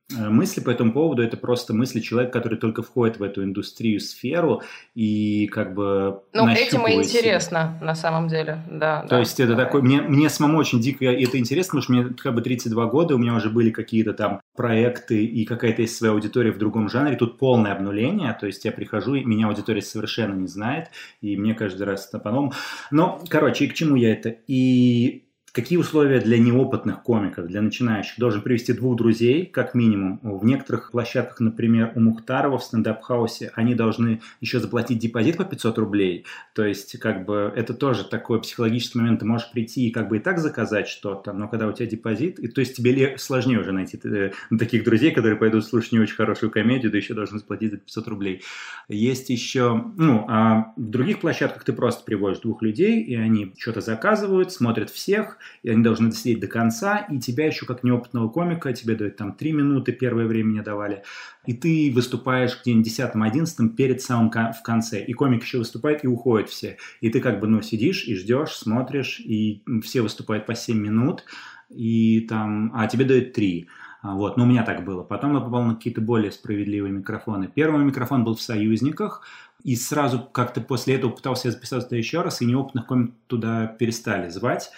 [0.09, 4.61] мысли по этому поводу, это просто мысли человека, который только входит в эту индустрию, сферу,
[4.95, 7.19] и как бы Ну, этим и нащупывает себя.
[7.19, 9.03] интересно, на самом деле, да.
[9.03, 9.19] То да.
[9.19, 12.41] есть это такой, мне, мне самому очень дико это интересно, потому что мне как бы
[12.41, 16.57] 32 года, у меня уже были какие-то там проекты и какая-то есть своя аудитория в
[16.57, 20.89] другом жанре, тут полное обнуление, то есть я прихожу, и меня аудитория совершенно не знает,
[21.21, 22.53] и мне каждый раз это по-новому.
[22.91, 24.35] Но, короче, и к чему я это?
[24.47, 28.17] И Какие условия для неопытных комиков, для начинающих?
[28.17, 30.19] Должен привести двух друзей, как минимум.
[30.23, 35.77] В некоторых площадках, например, у Мухтарова в стендап-хаусе, они должны еще заплатить депозит по 500
[35.77, 36.25] рублей.
[36.55, 39.19] То есть, как бы, это тоже такой психологический момент.
[39.19, 42.39] Ты можешь прийти и как бы и так заказать что-то, но когда у тебя депозит,
[42.39, 46.15] и, то есть тебе сложнее уже найти э, таких друзей, которые пойдут слушать не очень
[46.15, 48.41] хорошую комедию, да еще должны заплатить за 500 рублей.
[48.89, 53.81] Есть еще, ну, а в других площадках ты просто приводишь двух людей, и они что-то
[53.81, 58.73] заказывают, смотрят всех, и они должны досидеть до конца, и тебя еще как неопытного комика,
[58.73, 61.03] тебе дают там 3 минуты, первое время не давали,
[61.45, 66.49] и ты выступаешь где-нибудь 10-11 перед самым в конце, и комик еще выступает, и уходят
[66.49, 70.77] все, и ты как бы, ну, сидишь и ждешь, смотришь, и все выступают по 7
[70.77, 71.25] минут,
[71.69, 73.67] и там, а тебе дают 3,
[74.03, 75.01] а, вот, но у меня так было.
[75.01, 77.47] Потом я попал на какие-то более справедливые микрофоны.
[77.47, 79.21] Первый микрофон был в «Союзниках»,
[79.63, 84.71] и сразу как-то после этого пытался записаться еще раз, и неопытных комиков туда перестали звать.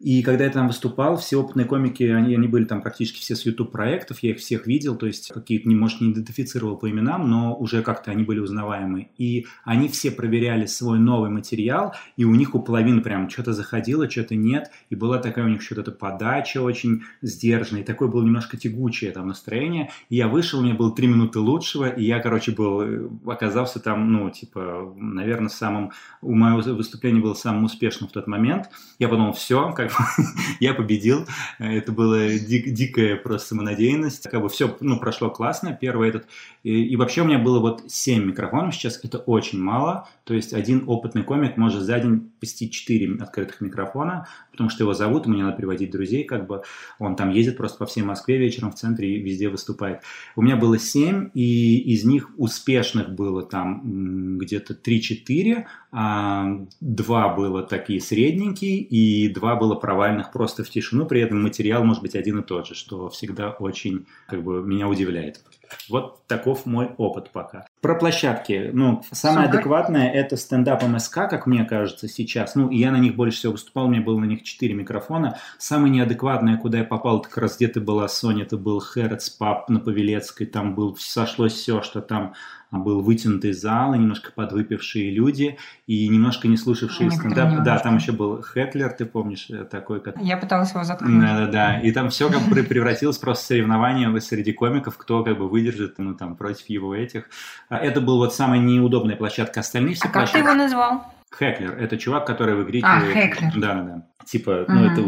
[0.00, 3.46] И когда я там выступал, все опытные комики, они, они были там практически все с
[3.46, 7.56] YouTube-проектов, я их всех видел, то есть какие-то, не, может, не идентифицировал по именам, но
[7.56, 9.10] уже как-то они были узнаваемы.
[9.18, 14.10] И они все проверяли свой новый материал, и у них у половины прям что-то заходило,
[14.10, 18.56] что-то нет, и была такая у них что-то подача очень сдержанная, и такое было немножко
[18.56, 19.90] тягучее там настроение.
[20.08, 23.78] И я вышел, у меня было три минуты лучшего, и я, короче, был, э, оказался
[23.78, 28.70] там, ну, типа, наверное, самым, у моего выступления было самым успешным в тот момент.
[28.98, 29.93] Я подумал, все, как
[30.60, 31.26] я победил.
[31.58, 34.28] Это была дик, дикая просто самонадеянность.
[34.28, 35.76] Как бы все ну, прошло классно.
[35.78, 36.26] Первый этот.
[36.62, 39.00] И, и вообще у меня было вот 7 микрофонов сейчас.
[39.02, 40.08] Это очень мало.
[40.24, 44.94] То есть один опытный комик может за день вести 4 открытых микрофона, потому что его
[44.94, 46.62] зовут, ему надо приводить друзей, как бы
[46.98, 50.02] он там ездит просто по всей Москве вечером в центре и везде выступает.
[50.36, 55.64] У меня было 7, и из них успешных было там где-то 3-4,
[55.96, 56.44] а
[56.80, 62.02] 2 было такие средненькие, и 2 было провальных просто в тишину, при этом материал может
[62.02, 65.40] быть один и тот же, что всегда очень как бы меня удивляет.
[65.88, 67.66] Вот таков мой опыт пока.
[67.80, 68.70] Про площадки.
[68.72, 69.58] Ну, самое Супер.
[69.60, 72.54] адекватное это стендап МСК, как мне кажется, сейчас.
[72.54, 75.38] Ну, и я на них больше всего выступал, у меня было на них 4 микрофона.
[75.58, 79.80] Самое неадекватное, куда я попал, это как раз была, Соня, это был Хэротс Паб на
[79.80, 82.34] Павелецкой, там был, сошлось все, что там
[82.78, 87.62] был вытянутый зал, и немножко подвыпившие люди, и немножко не слушавшие стендап.
[87.62, 90.00] Да, там еще был Хеклер, ты помнишь, э, такой.
[90.00, 90.16] Как...
[90.20, 91.20] Я пыталась его заткнуть.
[91.20, 95.48] Да-да-да, и там все как бы превратилось просто в соревнование среди комиков, кто как бы
[95.48, 97.24] выдержит, ну, там, против его этих.
[97.68, 99.60] А это был вот самая неудобная площадка.
[99.60, 100.32] Остальные все а площадки...
[100.32, 101.14] как ты его назвал?
[101.36, 101.76] Хеклер.
[101.78, 103.16] Это чувак, который выкрикивает...
[103.16, 103.52] А, Хеклер.
[103.56, 104.06] Да, да.
[104.24, 105.02] Типа, ну, это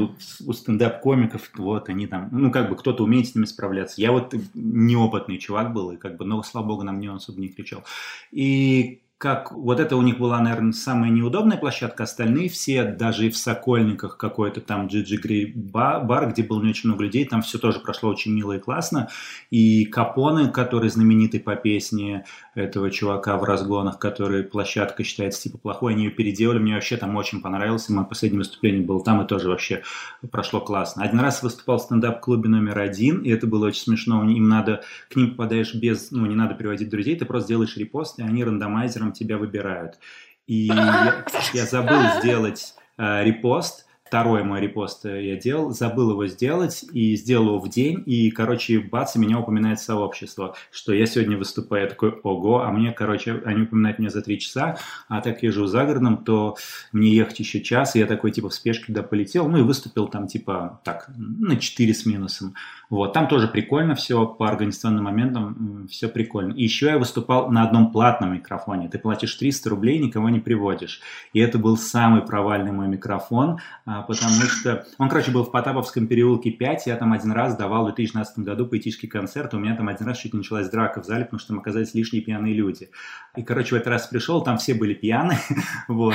[0.46, 4.00] у стендап-комиков, вот, они там, ну, как бы кто-то умеет с ними справляться.
[4.00, 7.40] Я вот неопытный чувак был, и как бы, но, слава богу, на мне он особо
[7.40, 7.82] не кричал.
[8.30, 13.30] И как вот это у них была, наверное, самая неудобная площадка, остальные все, даже и
[13.30, 17.58] в Сокольниках какой-то там Джиджи Грей бар, где было не очень много людей, там все
[17.58, 19.08] тоже прошло очень мило и классно.
[19.50, 25.94] И Капоны, который знаменитый по песне этого чувака в разгонах, который площадка считается типа плохой,
[25.94, 29.26] они ее переделали, мне вообще там очень понравилось, и мое последнее выступление было там, и
[29.26, 29.82] тоже вообще
[30.30, 31.02] прошло классно.
[31.02, 35.16] Один раз выступал в стендап-клубе номер один, и это было очень смешно, им надо, к
[35.16, 39.05] ним попадаешь без, ну, не надо приводить друзей, ты просто делаешь репост, и они рандомайзером
[39.06, 39.98] вечером тебя выбирают.
[40.46, 46.84] И я, я забыл сделать э, репост, второй мой репост я делал, забыл его сделать
[46.92, 51.36] и сделал его в день, и, короче, бац, и меня упоминает сообщество, что я сегодня
[51.36, 55.42] выступаю, я такой, ого, а мне, короче, они упоминают меня за три часа, а так
[55.42, 56.56] я живу за городом, то
[56.92, 60.06] мне ехать еще час, и я такой, типа, в спешке туда полетел, ну и выступил
[60.06, 62.54] там, типа, так, на 4 с минусом.
[62.88, 66.52] Вот, там тоже прикольно все по организационным моментам, все прикольно.
[66.52, 68.88] И еще я выступал на одном платном микрофоне.
[68.88, 71.00] Ты платишь 300 рублей, никого не приводишь.
[71.32, 76.06] И это был самый провальный мой микрофон, а, потому что он, короче, был в Потаповском
[76.06, 76.86] переулке 5.
[76.86, 79.52] Я там один раз давал в 2012 году поэтический концерт.
[79.54, 81.92] У меня там один раз чуть не началась драка в зале, потому что там оказались
[81.94, 82.90] лишние пьяные люди.
[83.36, 85.38] И, короче, в этот раз пришел, там все были пьяные.
[85.88, 86.14] вот.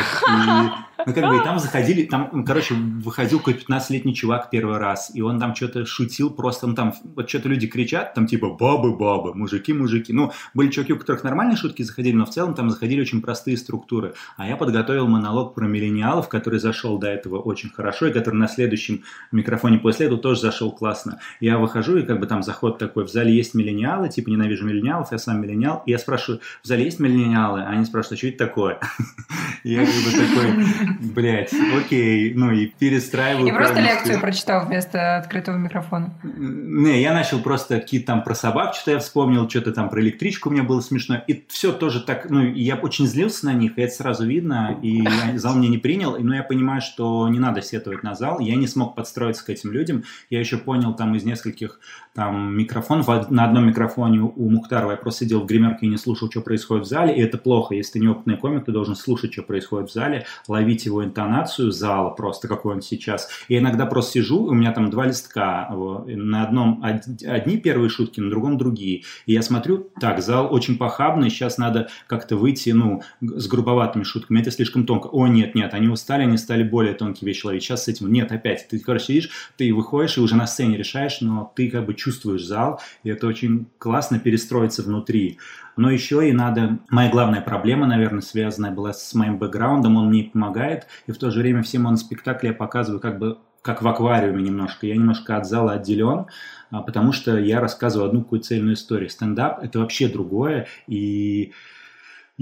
[1.05, 5.21] Ну, как бы, и там заходили, там, короче, выходил какой-то 15-летний чувак первый раз, и
[5.21, 9.33] он там что-то шутил просто просто ну, там вот что-то люди кричат, там типа бабы-бабы,
[9.33, 10.13] мужики-мужики.
[10.13, 13.57] Ну, были чуваки, у которых нормальные шутки заходили, но в целом там заходили очень простые
[13.57, 14.13] структуры.
[14.37, 18.47] А я подготовил монолог про миллениалов, который зашел до этого очень хорошо, и который на
[18.47, 21.19] следующем микрофоне после этого тоже зашел классно.
[21.39, 25.11] Я выхожу, и как бы там заход такой, в зале есть миллениалы, типа ненавижу миллениалов,
[25.11, 27.61] я сам миллениал, и я спрашиваю, в зале есть миллениалы?
[27.61, 28.79] А они спрашивают, а что это такое?
[29.63, 33.47] Я как бы такой, блядь, окей, ну и перестраиваю.
[33.47, 36.11] И просто лекцию прочитал вместо открытого микрофона.
[36.51, 40.49] Не, я начал просто какие-то там про собак, что-то я вспомнил, что-то там про электричку
[40.49, 41.21] у меня было смешно.
[41.27, 45.03] И все тоже так, ну, я очень злился на них, и это сразу видно, и
[45.37, 48.67] зал меня не принял, но я понимаю, что не надо сетовать на зал, я не
[48.67, 51.79] смог подстроиться к этим людям, я еще понял там из нескольких
[52.13, 55.97] там микрофонов, в- на одном микрофоне у Мухтарова я просто сидел в гримерке и не
[55.97, 59.31] слушал, что происходит в зале, и это плохо, если ты неопытный комик, ты должен слушать,
[59.33, 63.29] что происходит в зале, ловить его интонацию зала просто, какой он сейчас.
[63.47, 65.69] Я иногда просто сижу, у меня там два листка,
[66.07, 69.03] и на одном од- одни первые шутки, на другом другие.
[69.25, 74.41] И я смотрю, так, зал очень похабный, сейчас надо как-то выйти, ну, с грубоватыми шутками,
[74.41, 75.07] это слишком тонко.
[75.07, 77.63] О, нет, нет, они устали, они стали более тонкие вещи ловить.
[77.63, 81.21] Сейчас с этим, нет, опять, ты, короче, сидишь, ты выходишь и уже на сцене решаешь,
[81.21, 85.39] но ты как бы чувствуешь зал, и это очень классно перестроиться внутри.
[85.77, 86.79] Но еще и надо...
[86.89, 91.31] Моя главная проблема, наверное, связанная была с моим бэкграундом, он мне помогает, и в то
[91.31, 94.87] же время все моноспектакли я показываю как бы как в аквариуме немножко.
[94.87, 96.25] Я немножко от зала отделен,
[96.71, 99.09] а, потому что я рассказываю одну какую цельную историю.
[99.09, 101.53] Стендап– это вообще другое, и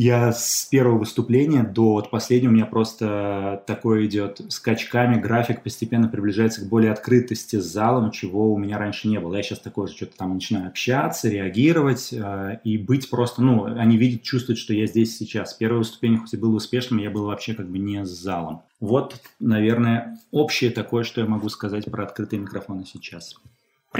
[0.02, 6.08] я с первого выступления до вот последнего у меня просто такое идет скачками, график постепенно
[6.08, 9.36] приближается к более открытости с залом, чего у меня раньше не было.
[9.36, 13.98] Я сейчас такое же что-то там начинаю общаться, реагировать э, и быть просто, ну, они
[13.98, 15.54] видят, чувствуют, что я здесь сейчас.
[15.54, 18.62] Первое выступление, хоть и было успешным, я был вообще как бы не с залом.
[18.80, 23.36] Вот, наверное, общее такое, что я могу сказать про открытые микрофоны сейчас.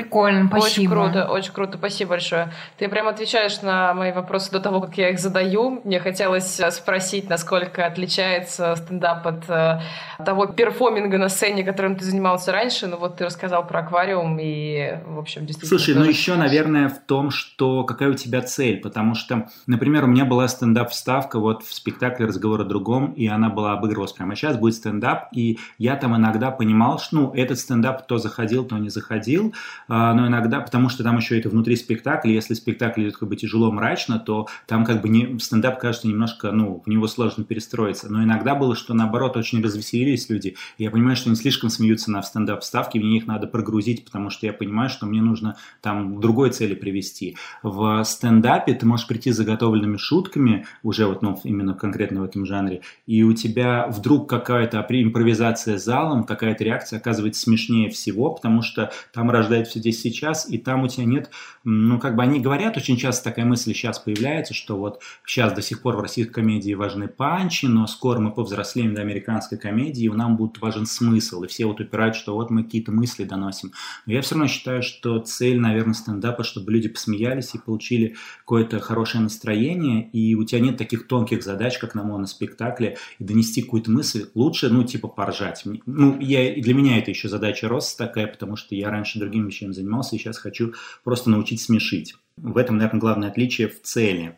[0.04, 0.92] Прикольно, Очень спасибо.
[0.94, 2.54] круто, очень круто, спасибо большое.
[2.78, 5.82] Ты прям отвечаешь на мои вопросы до того, как я их задаю.
[5.84, 9.82] Мне хотелось э, спросить, насколько отличается стендап от э,
[10.24, 12.88] того перформинга на сцене, которым ты занимался раньше.
[12.88, 15.80] Ну вот ты рассказал про аквариум и, в общем, действительно...
[15.80, 20.08] Слушай, ну еще, наверное, в том, что какая у тебя цель, потому что, например, у
[20.08, 24.58] меня была стендап-вставка вот в спектакле «Разговор о другом», и она была обыгрывалась прямо сейчас,
[24.58, 28.90] будет стендап, и я там иногда понимал, что, ну, этот стендап то заходил, то не
[28.90, 29.54] заходил,
[29.90, 33.72] но иногда, потому что там еще это внутри спектакля, если спектакль идет как бы тяжело,
[33.72, 38.24] мрачно, то там как бы не, стендап кажется немножко, ну, в него сложно перестроиться, но
[38.24, 43.00] иногда было, что наоборот очень развеселились люди, я понимаю, что они слишком смеются на стендап-ставке,
[43.00, 46.76] мне их надо прогрузить, потому что я понимаю, что мне нужно там к другой цели
[46.76, 47.36] привести.
[47.64, 52.46] В стендапе ты можешь прийти с заготовленными шутками, уже вот, ну, именно конкретно в этом
[52.46, 58.92] жанре, и у тебя вдруг какая-то импровизация залом, какая-то реакция оказывается смешнее всего, потому что
[59.14, 61.32] там рождает все здесь сейчас, и там у тебя нет,
[61.64, 65.62] ну, как бы они говорят, очень часто такая мысль сейчас появляется, что вот сейчас до
[65.62, 70.10] сих пор в российской комедии важны панчи, но скоро мы повзрослеем до американской комедии, и
[70.10, 73.72] нам будет важен смысл, и все вот упирают, что вот мы какие-то мысли доносим.
[74.06, 78.80] Но я все равно считаю, что цель, наверное, стендапа, чтобы люди посмеялись и получили какое-то
[78.80, 83.92] хорошее настроение, и у тебя нет таких тонких задач, как на моноспектакле, и донести какую-то
[83.92, 84.30] мысль.
[84.36, 85.64] Лучше, ну, типа, поржать.
[85.86, 89.69] Ну, я, для меня это еще задача роста такая, потому что я раньше другими вещами
[89.74, 92.16] занимался, и сейчас хочу просто научить смешить.
[92.38, 94.38] В этом, наверное, главное отличие в цели.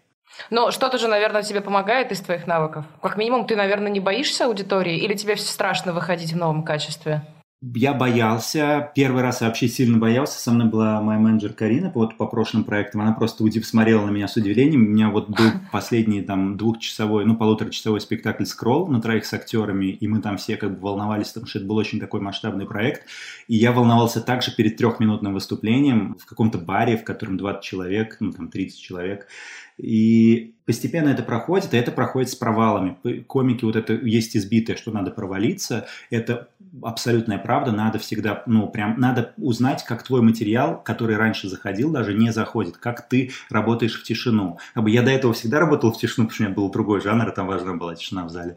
[0.50, 2.86] Ну, что-то же, наверное, тебе помогает из твоих навыков.
[3.02, 7.22] Как минимум, ты, наверное, не боишься аудитории, или тебе страшно выходить в новом качестве?
[7.63, 12.17] Я боялся, первый раз я вообще сильно боялся, со мной была моя менеджер Карина вот
[12.17, 15.45] по прошлым проектам, она просто удив, смотрела на меня с удивлением, у меня вот был
[15.71, 20.58] последний там двухчасовой, ну полуторачасовой спектакль «Скролл» на троих с актерами, и мы там все
[20.58, 23.06] как бы волновались, потому что это был очень такой масштабный проект,
[23.47, 28.32] и я волновался также перед трехминутным выступлением в каком-то баре, в котором 20 человек, ну
[28.32, 29.28] там 30 человек,
[29.77, 32.95] и постепенно это проходит, и это проходит с провалами.
[33.27, 35.86] Комики вот это есть избитое, что надо провалиться.
[36.10, 36.47] Это
[36.81, 37.71] абсолютная правда.
[37.71, 42.77] Надо всегда, ну, прям, надо узнать, как твой материал, который раньше заходил, даже не заходит,
[42.77, 44.60] как ты работаешь в тишину.
[44.73, 47.01] Как бы я до этого всегда работал в тишину, потому что у меня был другой
[47.01, 48.55] жанр, и там важна была тишина в зале.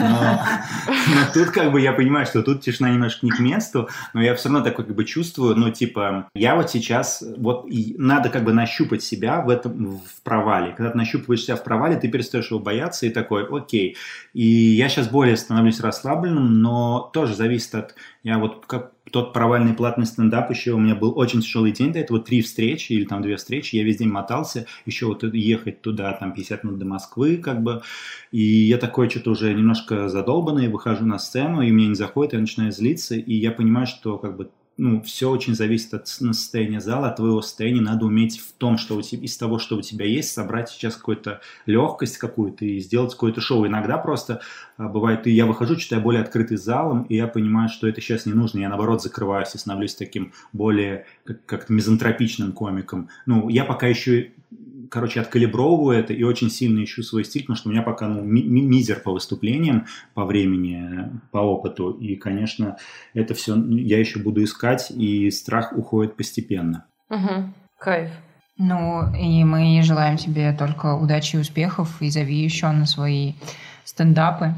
[0.00, 0.40] Но
[1.32, 4.48] тут как бы я понимаю, что тут тишина немножко не к месту, но я все
[4.48, 8.52] равно такой как бы чувствую, ну, типа, я вот сейчас, вот и надо как бы
[8.52, 10.43] нащупать себя в этом, в провале.
[10.76, 13.96] Когда ты нащупываешь себя в провале, ты перестаешь его бояться и такой, окей.
[14.32, 17.94] И я сейчас более становлюсь расслабленным, но тоже зависит от...
[18.22, 22.00] Я вот как тот провальный платный стендап еще, у меня был очень тяжелый день до
[22.00, 26.12] этого, три встречи или там две встречи, я весь день мотался, еще вот ехать туда,
[26.14, 27.82] там 50 минут до Москвы, как бы,
[28.32, 32.40] и я такой что-то уже немножко задолбанный, выхожу на сцену, и мне не заходит, я
[32.40, 37.08] начинаю злиться, и я понимаю, что как бы ну, все очень зависит от состояния зала,
[37.08, 37.80] от твоего состояния.
[37.80, 40.96] Надо уметь в том, что у тебя, из того, что у тебя есть, собрать сейчас
[40.96, 43.66] какую-то легкость какую-то и сделать какое-то шоу.
[43.66, 44.40] Иногда просто
[44.76, 48.26] а, бывает, и я выхожу, я более открытый залом, и я понимаю, что это сейчас
[48.26, 48.58] не нужно.
[48.58, 53.08] Я, наоборот, закрываюсь и становлюсь таким более как- как-то мизантропичным комиком.
[53.26, 54.32] Ну, я пока еще
[54.90, 58.22] короче, откалибровываю это и очень сильно ищу свой стиль, потому что у меня пока ну,
[58.22, 61.90] ми- мизер по выступлениям, по времени, по опыту.
[61.90, 62.76] И, конечно,
[63.12, 66.86] это все я еще буду искать, и страх уходит постепенно.
[67.10, 67.52] Угу.
[67.78, 68.10] Кайф.
[68.56, 73.34] Ну, и мы желаем тебе только удачи и успехов, и зови еще на свои
[73.84, 74.54] стендапы.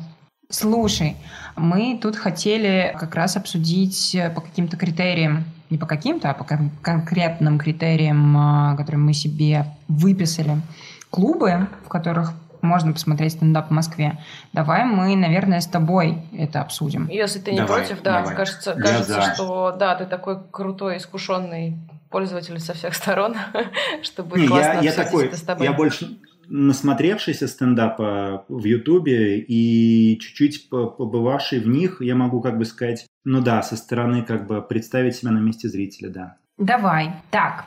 [0.48, 1.16] Слушай,
[1.56, 7.58] мы тут хотели как раз обсудить по каким-то критериям, не по каким-то, а по конкретным
[7.58, 10.60] критериям, а, которые мы себе выписали,
[11.10, 12.32] клубы, в которых
[12.62, 14.18] можно посмотреть стендап в Москве.
[14.52, 17.08] Давай мы, наверное, с тобой это обсудим.
[17.08, 18.36] Если ты не давай, против, да, давай.
[18.36, 21.78] кажется, кажется, что да, ты такой крутой, искушенный
[22.10, 23.36] пользователь со всех сторон,
[24.02, 25.66] чтобы классно я, я такой, это с тобой.
[25.66, 26.18] Я больше
[26.48, 33.40] насмотревшийся стендапа в Ютубе и чуть-чуть побывавший в них, я могу как бы сказать, ну
[33.40, 36.36] да, со стороны как бы представить себя на месте зрителя, да.
[36.58, 37.12] Давай.
[37.30, 37.66] Так,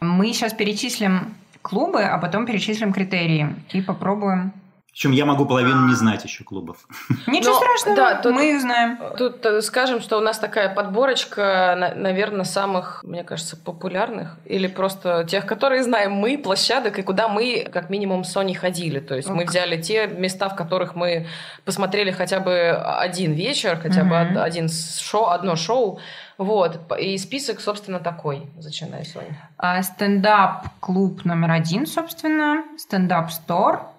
[0.00, 4.52] мы сейчас перечислим клубы, а потом перечислим критерии и попробуем
[4.92, 6.86] причем я могу половину не знать еще клубов.
[7.26, 8.98] Ничего Но, страшного, да, тут, мы их знаем.
[9.16, 15.24] Тут э, скажем, что у нас такая подборочка, наверное, самых, мне кажется, популярных или просто
[15.24, 18.98] тех, которые знаем мы, площадок, и куда мы, как минимум, с Соней ходили.
[18.98, 19.34] То есть okay.
[19.34, 21.26] мы взяли те места, в которых мы
[21.64, 24.32] посмотрели хотя бы один вечер, хотя mm-hmm.
[24.34, 26.00] бы один шоу, одно шоу.
[26.36, 26.80] Вот.
[26.98, 28.48] И список, собственно, такой.
[28.58, 29.50] Зачинай, Соня.
[29.56, 32.64] А, стендап-клуб номер один, собственно.
[32.78, 33.89] Stand-Up Store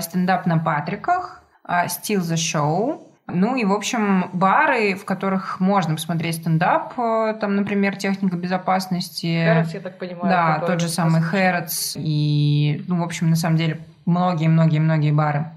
[0.00, 5.94] стендап на Патриках, э, Still the Show, ну и, в общем, бары, в которых можно
[5.94, 9.44] посмотреть стендап, э, там, например, техника безопасности.
[9.44, 10.28] Harat's, я так понимаю.
[10.28, 11.96] Да, тот же самый Harat's.
[11.98, 15.50] И, ну, в общем, на самом деле, многие-многие-многие бары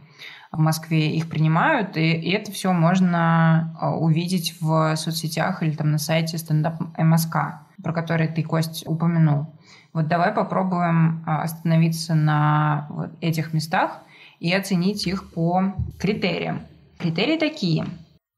[0.52, 6.00] в Москве их принимают, и, и это все можно увидеть в соцсетях или там на
[6.00, 9.54] сайте стендап МСК, про который ты, Кость, упомянул.
[9.94, 14.02] Вот давай попробуем остановиться на вот этих местах
[14.40, 16.62] и оценить их по критериям.
[16.98, 17.86] Критерии такие.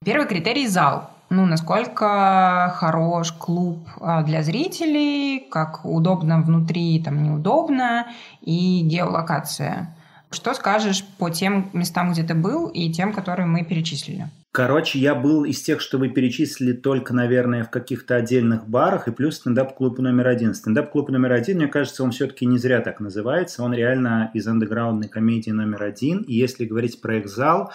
[0.04, 1.10] Первый критерий– зал.
[1.30, 8.08] Ну, насколько хорош клуб а, для зрителей, как удобно внутри, там неудобно,
[8.42, 9.96] и геолокация.
[10.32, 14.28] Что скажешь по тем местам, где ты был, и тем, которые мы перечислили?
[14.54, 19.12] Короче, я был из тех, что вы перечислили только, наверное, в каких-то отдельных барах, и
[19.12, 20.54] плюс стендап-клуб номер один.
[20.54, 23.64] Стендап-клуб номер один, мне кажется, он все-таки не зря так называется.
[23.64, 26.20] Он реально из андеграундной комедии номер один.
[26.24, 27.72] И если говорить про э, зал,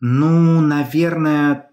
[0.00, 1.70] ну, наверное,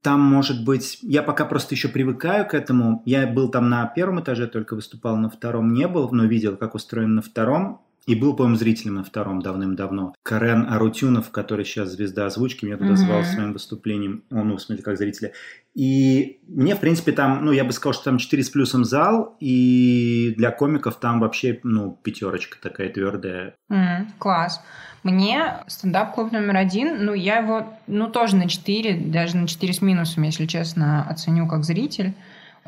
[0.00, 0.98] там может быть...
[1.02, 3.02] Я пока просто еще привыкаю к этому.
[3.04, 6.74] Я был там на первом этаже, только выступал на втором, не был, но видел, как
[6.74, 7.83] устроен на втором.
[8.06, 10.14] И был, по-моему, зрителем на втором давным-давно.
[10.22, 12.96] Карен Арутюнов, который сейчас звезда озвучки, меня туда mm-hmm.
[12.96, 14.24] звал своим выступлением.
[14.30, 15.32] Он, ну, в смысле, как зрителя.
[15.74, 19.36] И мне, в принципе, там, ну, я бы сказал, что там 4 с плюсом зал,
[19.40, 23.54] и для комиков там вообще, ну, пятерочка такая твердая.
[23.72, 24.60] Mm, класс.
[25.02, 29.82] Мне стендап-клуб номер один, ну, я его, ну, тоже на 4, даже на 4 с
[29.82, 32.14] минусом, если честно, оценю как зритель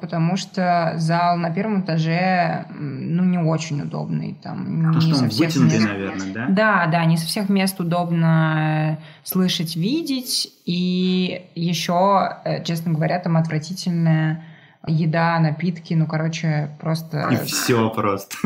[0.00, 4.38] потому что зал на первом этаже, ну, не очень удобный.
[4.42, 5.88] Там, ну, не что он вытянутый, мест...
[5.88, 6.46] наверное, да?
[6.48, 10.52] Да, да, не со всех мест удобно слышать, видеть.
[10.64, 14.44] И еще, э, честно говоря, там отвратительная
[14.86, 17.28] еда, напитки, ну, короче, просто...
[17.30, 18.36] И все просто.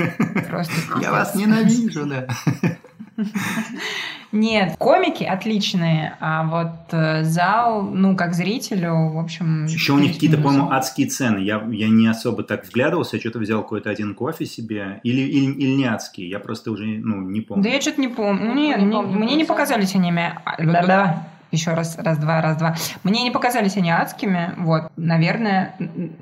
[0.49, 2.27] Просто Я вас ненавижу, да.
[4.33, 9.67] Нет, комики отличные, а вот э, зал, ну, как зрителю, в общем...
[9.67, 11.39] Еще у них какие-то, по-моему, адские цены.
[11.39, 15.01] Я, я не особо так вглядывался, я что-то взял какой-то один кофе себе.
[15.03, 17.65] Или, или, или не адские, я просто уже, ну, не помню.
[17.65, 18.55] Да я что-то не помню.
[18.55, 20.13] Нет, не, помню, мне не показались они...
[20.13, 21.27] Да-да.
[21.51, 22.77] Еще раз, раз-два, раз-два.
[23.03, 24.55] Мне не показались они адскими.
[24.59, 25.75] Вот, наверное,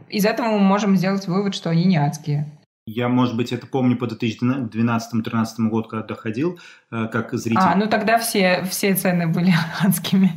[0.09, 2.47] из этого мы можем сделать вывод, что они не адские.
[2.89, 6.59] Я, может быть, это помню по 2012-2013 году, когда доходил,
[6.91, 7.61] э, как зритель.
[7.63, 10.33] А, ну тогда все, все цены были адскими.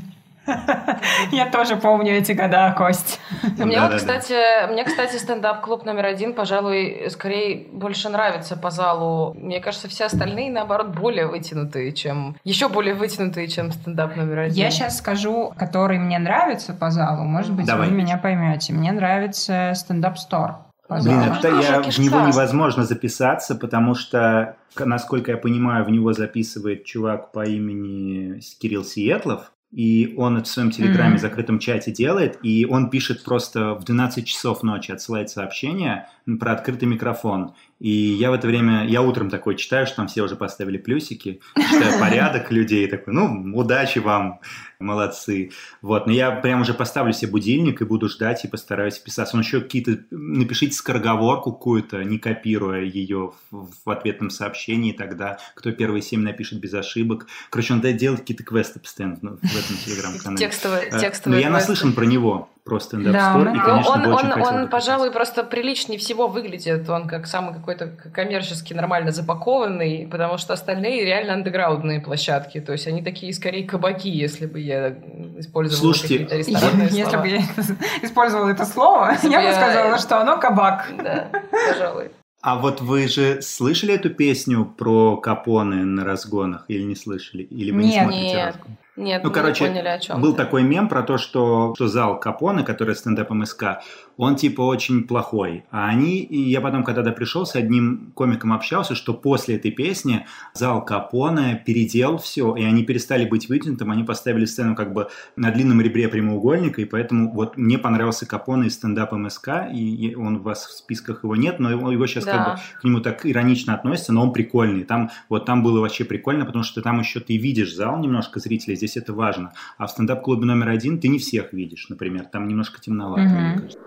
[1.31, 3.19] Я тоже помню эти года, Кость.
[3.57, 9.33] Мне вот, кстати, мне, кстати, стендап-клуб номер один, пожалуй, скорее больше нравится по залу.
[9.39, 12.35] Мне кажется, все остальные, наоборот, более вытянутые, чем...
[12.43, 14.57] Еще более вытянутые, чем стендап номер один.
[14.57, 17.23] Я сейчас скажу, который мне нравится по залу.
[17.23, 18.73] Может быть, вы меня поймете.
[18.73, 20.70] Мне нравится стендап-стор.
[20.99, 26.85] Блин, это я, в него невозможно записаться, потому что, насколько я понимаю, в него записывает
[26.85, 29.51] чувак по имени Кирилл Сиетлов.
[29.73, 31.19] и он это в своем телеграме Мгм.
[31.19, 36.09] закрытом чате делает, и он пишет просто в 12 часов ночи, отсылает сообщение
[36.41, 37.53] про открытый микрофон.
[37.81, 41.41] И я в это время, я утром такой читаю, что там все уже поставили плюсики,
[41.55, 44.39] читаю порядок людей, такой, ну, удачи вам,
[44.77, 45.49] молодцы.
[45.81, 49.35] Вот, но я прям уже поставлю себе будильник и буду ждать и постараюсь вписаться.
[49.35, 55.71] Он еще какие-то, напишите скороговорку какую-то, не копируя ее в, в ответном сообщении, тогда кто
[55.71, 57.25] первые семь напишет без ошибок.
[57.49, 60.37] Короче, он делает какие-то квесты постоянно в этом телеграм-канале.
[60.37, 63.63] Текстовые, Э, текстовые Но я наслышан про него, про стендап Да, Store, он- и, Ну,
[63.65, 66.87] конечно, он, бы очень он, хотел он, бы пожалуй, просто приличнее всего выглядит.
[66.89, 72.59] Он как самый какой-то коммерчески нормально запакованный, потому что остальные реально андеграундные площадки.
[72.61, 74.89] То есть они такие скорее кабаки, если бы я
[75.37, 77.21] использовала Слушайте, какие-то ресторанные Если слова.
[77.23, 77.39] бы я
[78.03, 80.87] использовала это слово, Если я бы я- сказала, что оно кабак.
[81.03, 81.29] Да,
[81.67, 82.11] пожалуй.
[82.43, 87.43] А вот вы же слышали эту песню про Капоне на разгонах или не слышали?
[87.43, 88.01] Или вы не Нет.
[88.03, 88.45] смотрите Нет.
[88.47, 88.77] разгон?
[88.97, 91.87] Нет, Ну, мы короче, не поняли, о чем Был такой мем про то, что, что
[91.87, 93.81] зал Капоне, который стендап МСК,
[94.21, 95.63] он типа очень плохой.
[95.71, 100.27] А они, и я потом когда-то пришел с одним комиком общался, что после этой песни
[100.53, 105.49] зал Капоне переделал все, и они перестали быть вытянутым, они поставили сцену как бы на
[105.49, 110.41] длинном ребре прямоугольника, и поэтому вот мне понравился Капоне из стендапа МСК, и он у
[110.41, 112.31] вас в списках его нет, но его, его сейчас Да.
[112.31, 114.83] как бы к нему так иронично относятся, но он прикольный.
[114.83, 118.75] Там вот там было вообще прикольно, потому что там еще ты видишь зал немножко зрителей,
[118.75, 119.53] здесь это важно.
[119.79, 123.23] А в стендап-клубе номер один ты не всех видишь, например, там немножко темновато.
[123.23, 123.41] Мгм.
[123.41, 123.79] мне кажется.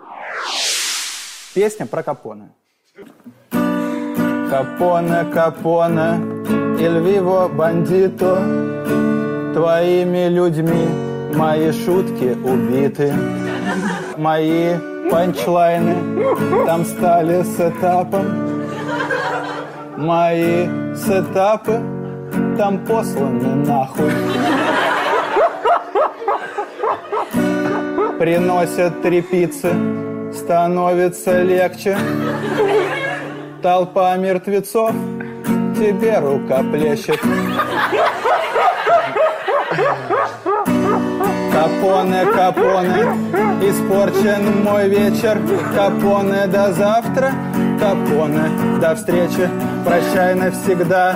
[1.54, 2.48] Песня про Капоне.
[4.50, 6.20] Капоне, Капоне,
[6.78, 8.38] vivo бандито,
[9.54, 10.86] твоими людьми
[11.34, 13.12] мои шутки убиты,
[14.16, 14.76] мои
[15.10, 16.26] панчлайны
[16.66, 18.26] там стали сетапом,
[19.96, 21.80] мои сетапы
[22.56, 24.12] там посланы нахуй.
[28.18, 29.72] Приносят три пиццы,
[30.34, 31.96] становится легче.
[33.62, 34.92] Толпа мертвецов
[35.76, 37.20] тебе рука плещет.
[41.52, 43.02] Капоне, капоне,
[43.62, 45.38] испорчен мой вечер.
[45.74, 47.32] Капоне до завтра,
[47.80, 49.48] капоне до встречи.
[49.84, 51.14] Прощай навсегда,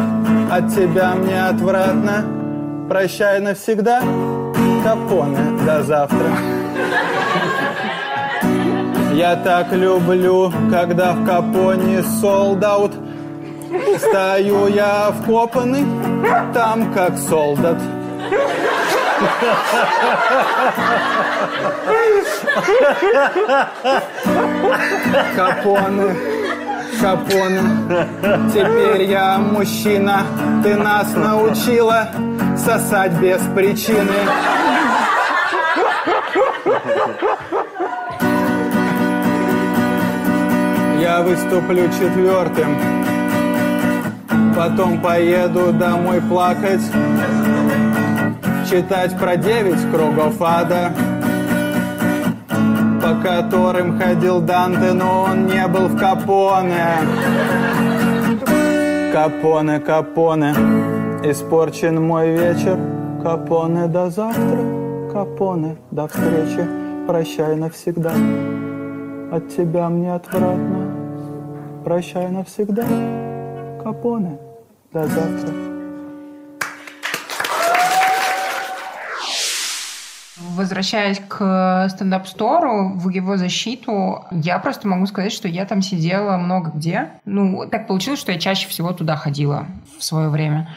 [0.51, 2.25] от тебя мне отвратно.
[2.89, 4.01] Прощай навсегда,
[4.85, 6.31] капоне до завтра.
[9.19, 12.93] Я так люблю, когда в капоне солдат.
[13.99, 15.85] Стою я вкопанный,
[16.55, 17.79] там как солдат.
[25.35, 26.16] Капоне,
[27.01, 27.62] капоне,
[28.55, 30.23] теперь я мужчина,
[30.62, 32.09] ты нас научила
[32.57, 34.12] сосать без причины.
[41.09, 42.77] Я выступлю четвертым,
[44.55, 46.83] потом поеду домой плакать,
[48.71, 50.93] читать про девять кругов ада,
[53.03, 56.85] по которым ходил Данте, но он не был в Капоне.
[59.11, 60.51] Капоне, Капоне,
[61.25, 62.79] испорчен мой вечер.
[63.23, 66.69] Капоне до завтра, Капоне до встречи.
[67.07, 68.13] Прощай навсегда,
[69.33, 70.88] от тебя мне отвратно.
[71.89, 72.84] Прощай навсегда,
[73.82, 74.36] Капоне,
[74.93, 75.55] до завтра.
[80.36, 86.72] Возвращаясь к стендап-стору, в его защиту, я просто могу сказать, что я там сидела много
[86.74, 87.09] где.
[87.24, 89.64] Ну, так получилось, что я чаще всего туда ходила
[89.99, 90.68] в свое время.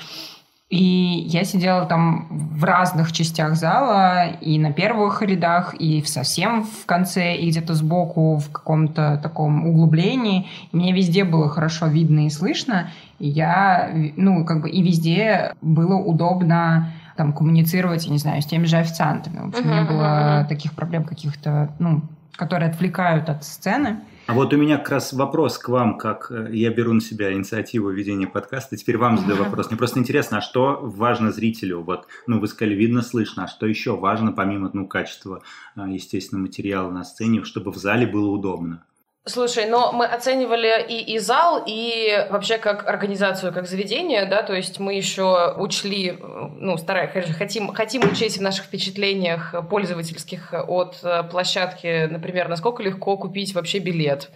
[0.71, 6.85] И я сидела там в разных частях зала, и на первых рядах, и совсем в
[6.85, 10.47] конце, и где-то сбоку в каком-то таком углублении.
[10.71, 12.89] И мне везде было хорошо видно и слышно.
[13.19, 18.45] И я, ну, как бы и везде было удобно там коммуницировать, я не знаю, с
[18.45, 19.39] теми же официантами.
[19.39, 20.47] В общем, не Мгм, было мгм.
[20.47, 22.01] таких проблем каких-то, ну,
[22.37, 23.97] которые отвлекают от сцены.
[24.31, 27.33] А вот у меня как раз вопрос к вам, как э, я беру на себя
[27.33, 28.77] инициативу ведения подкаста.
[28.77, 29.67] Теперь вам задаю вопрос.
[29.67, 31.81] Мне просто интересно, а что важно зрителю?
[31.81, 33.43] Вот, ну, вы сказали, видно, слышно.
[33.43, 35.43] А что еще важно, помимо, ну, качества,
[35.75, 38.85] э, естественно, материала на сцене, чтобы в зале было удобно?
[39.23, 44.55] Слушай, но мы оценивали и, и зал, и вообще как организацию, как заведение, да, то
[44.55, 51.21] есть мы еще учли, ну, стараемся, хотим, хотим учесть в наших впечатлениях пользовательских от э,
[51.29, 54.31] площадки, например, насколько легко купить вообще билет.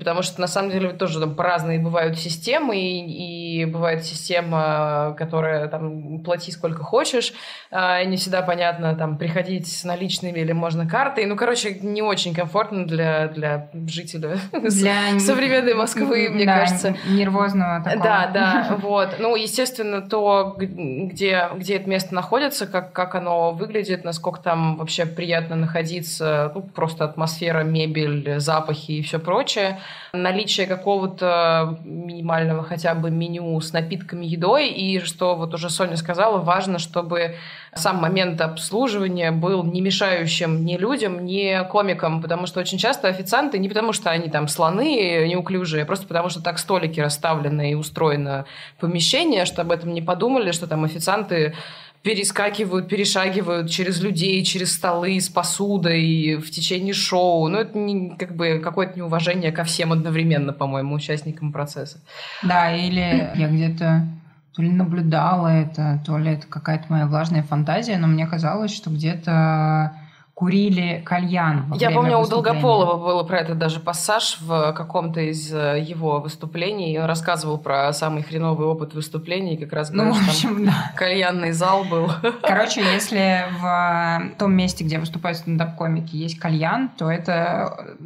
[0.00, 5.68] Потому что, на самом деле, тоже там разные бывают системы, и, и бывает система, которая
[5.68, 7.34] там плати сколько хочешь,
[7.70, 11.26] и не всегда понятно, там, приходить с наличными или можно картой.
[11.26, 16.96] Ну, короче, не очень комфортно для, для жителя для современной Москвы, мне да, кажется.
[17.06, 18.02] нервозного такого.
[18.02, 19.16] Да, да, вот.
[19.18, 25.04] Ну, естественно, то, где, где это место находится, как, как оно выглядит, насколько там вообще
[25.04, 29.78] приятно находиться, ну, просто атмосфера, мебель, запахи и все прочее
[30.12, 36.38] наличие какого-то минимального хотя бы меню с напитками, едой, и что вот уже Соня сказала,
[36.38, 37.36] важно, чтобы
[37.74, 43.58] сам момент обслуживания был не мешающим ни людям, ни комикам, потому что очень часто официанты
[43.58, 47.74] не потому, что они там слоны неуклюжие, а просто потому, что так столики расставлены и
[47.74, 48.44] устроено
[48.78, 51.54] помещение, что об этом не подумали, что там официанты
[52.02, 57.48] перескакивают, перешагивают через людей, через столы с посудой в течение шоу.
[57.48, 61.98] Ну, это не, как бы какое-то неуважение ко всем одновременно, по-моему, участникам процесса.
[62.42, 64.08] Да, или я где-то
[64.54, 68.90] то ли наблюдала это, то ли это какая-то моя влажная фантазия, но мне казалось, что
[68.90, 69.92] где-то
[70.40, 71.66] курили кальян.
[71.68, 76.18] Во Я помню, у Долгополова было про это даже пассаж в каком-то из э, его
[76.18, 76.98] выступлений.
[76.98, 80.92] Он рассказывал про самый хреновый опыт выступлений, как раз ну, в общем, там да.
[80.96, 82.10] кальянный зал был.
[82.42, 87.98] Короче, если в том месте, где выступают стендап-комики, есть кальян, то это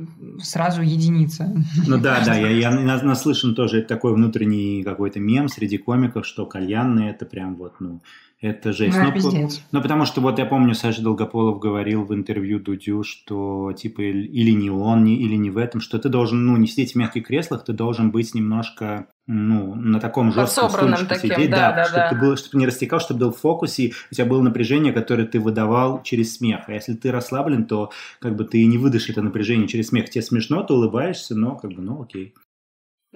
[0.43, 1.55] сразу единица.
[1.87, 2.71] Ну да, да, я, я
[3.05, 8.01] наслышан тоже такой внутренний какой-то мем среди комиков, что кальянный это прям вот, ну,
[8.45, 8.97] это жесть.
[8.99, 13.73] Ну, ну, ну, потому что вот я помню, Саша Долгополов говорил в интервью Дудю, что
[13.73, 16.93] типа или не он, не, или не в этом, что ты должен, ну, не сидеть
[16.93, 21.71] в мягких креслах, ты должен быть немножко, ну, на таком жестком стульчике таким, сидеть, да,
[21.71, 22.09] да, да, чтобы да.
[22.11, 25.41] ты был, чтобы не растекал, чтобы был в фокусе, у тебя было напряжение, которое ты
[25.41, 26.65] выдавал через смех.
[26.67, 30.11] А если ты расслаблен, то как бы ты не выдашь это напряжение через смех.
[30.11, 32.35] Тебе смешно, ты улыбаешься, но как бы, ну, окей.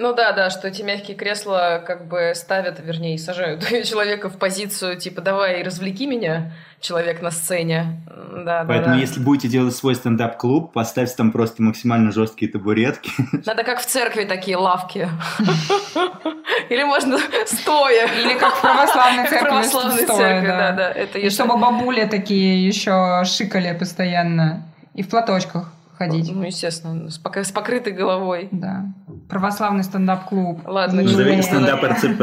[0.01, 4.97] Ну да, да, что эти мягкие кресла как бы ставят, вернее, сажают человека в позицию
[4.97, 8.01] типа «давай, развлеки меня, человек на сцене».
[8.45, 9.01] Да, Поэтому да, да.
[9.01, 13.11] если будете делать свой стендап-клуб, поставьте там просто максимально жесткие табуретки.
[13.45, 15.09] Надо как в церкви такие лавки.
[16.71, 18.07] Или можно стоя.
[18.23, 19.49] Или как в православной церкви.
[19.49, 20.73] православной церкви, да.
[20.73, 24.63] да, И чтобы бабули такие еще шикали постоянно.
[24.95, 26.33] И в платочках ходить.
[26.33, 28.49] Ну, естественно, с покрытой головой.
[28.53, 28.87] Да.
[29.29, 30.61] Православный стендап-клуб.
[30.67, 32.21] Ладно, Не- Назовите стендап РЦП.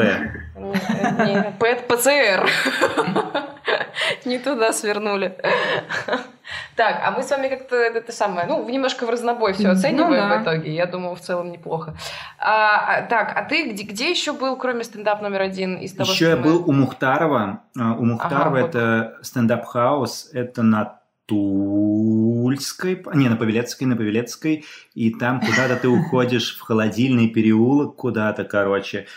[0.57, 2.49] Не, не, П- ПЦР.
[4.25, 5.37] Не туда свернули.
[6.75, 10.29] Так, а мы с вами как-то это самое, ну, немножко в разнобой все Ну оцениваем
[10.29, 10.37] да.
[10.39, 10.75] в итоге.
[10.75, 11.95] Я думаю, в целом неплохо.
[12.37, 16.09] А, а, так, а ты где, где еще был, кроме стендап номер один из того,
[16.11, 17.61] Еще что я мы- был у Мухтарова.
[17.79, 18.69] А, У Мухтарова вот.
[18.75, 20.29] это стендап-хаус.
[20.33, 27.29] Это на Тульской, не, на Павелецкой, на Павелецкой, и там куда-то ты уходишь в холодильный
[27.29, 29.07] переулок куда-то, короче.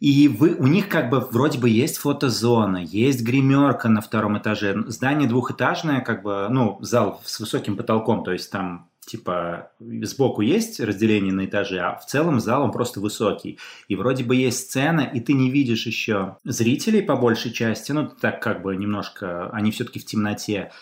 [0.00, 4.82] И вы, у них как бы вроде бы есть фотозона, есть гримерка на втором этаже.
[4.88, 10.80] Здание двухэтажное, как бы, ну, зал с высоким потолком, то есть там типа сбоку есть
[10.80, 13.58] разделение на этажи, а в целом зал он просто высокий.
[13.88, 18.08] И вроде бы есть сцена, и ты не видишь еще зрителей по большей части, ну,
[18.08, 20.72] так как бы немножко, они все-таки в темноте.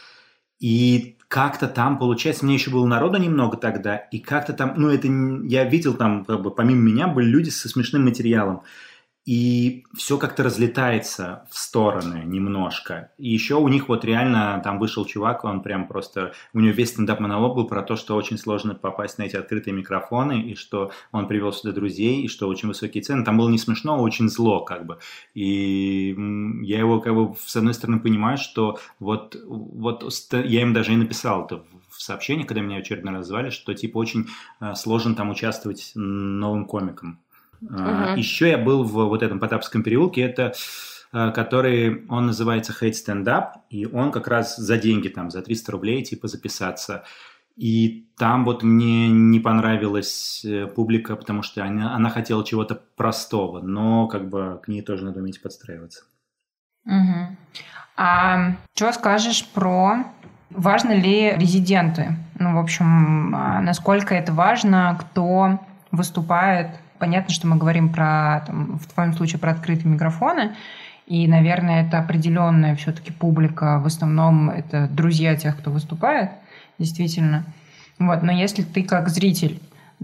[0.61, 5.08] И как-то там, получается, мне еще было народу немного тогда, и как-то там, ну, это
[5.46, 8.62] я видел там, как помимо меня были люди со смешным материалом.
[9.31, 13.12] И все как-то разлетается в стороны немножко.
[13.16, 16.33] И еще у них вот реально там вышел чувак, он прям просто...
[16.53, 20.43] У него весь стендап-монолог был про то, что очень сложно попасть на эти открытые микрофоны,
[20.43, 23.24] и что он привел сюда друзей, и что очень высокие цены.
[23.24, 24.99] Там было не смешно, а очень зло как бы.
[25.33, 26.09] И
[26.62, 30.03] я его как бы с одной стороны понимаю, что вот, вот
[30.33, 33.99] я им даже и написал это в- сообщении, когда меня очередной раз звали, что типа
[33.99, 34.26] очень
[34.61, 37.20] э, сложно там участвовать новым комикам.
[37.61, 38.16] Мгм.
[38.16, 40.52] Еще я был в вот этом Потапском переулке, это
[41.12, 45.42] э, который, он называется Hate Stand Up, и он как раз за деньги, там, за
[45.42, 47.04] 300 рублей, типа, записаться.
[47.56, 53.61] И там вот мне не понравилась э, публика, потому что она, она хотела чего-то простого,
[53.61, 56.04] но как бы к ней тоже надо уметь подстраиваться.
[56.84, 57.36] Мгм.
[57.96, 60.04] А что скажешь про
[60.48, 62.16] важно ли резиденты?
[62.38, 66.68] Ну, в общем, а, насколько это важно, кто выступает?
[67.01, 70.55] Понятно, что мы говорим про, там, в твоем случае, про открытые микрофоны,
[71.07, 76.30] и, наверное, это определенная все-таки публика, в основном это друзья тех, кто выступает,
[76.78, 77.44] действительно.
[77.98, 79.61] Вот, но если ты как зритель,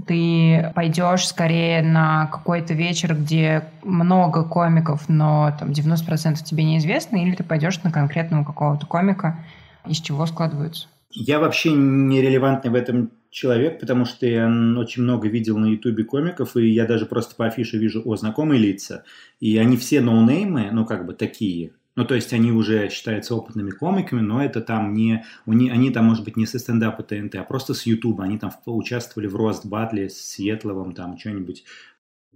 [0.06, 7.34] ты пойдешь скорее на какой-то вечер, где много комиков, но там 90% тебе неизвестно, или
[7.34, 9.38] ты пойдешь на конкретного какого-то комика,
[9.86, 10.88] из чего складываются?
[11.10, 14.46] Я вообще нерелевантный в этом человек, потому что я
[14.78, 18.58] очень много видел на ютубе комиков, и я даже просто по афише вижу, о, знакомые
[18.58, 19.04] лица.
[19.40, 21.72] И они все ноунеймы, ну, как бы такие.
[21.96, 25.22] Ну, то есть они уже считаются опытными комиками, но это там не...
[25.44, 28.24] Они там, может быть, не со стендапа ТНТ, а просто с Ютуба.
[28.24, 31.64] Они там участвовали в Рост Батле с Сиэтловым, там что-нибудь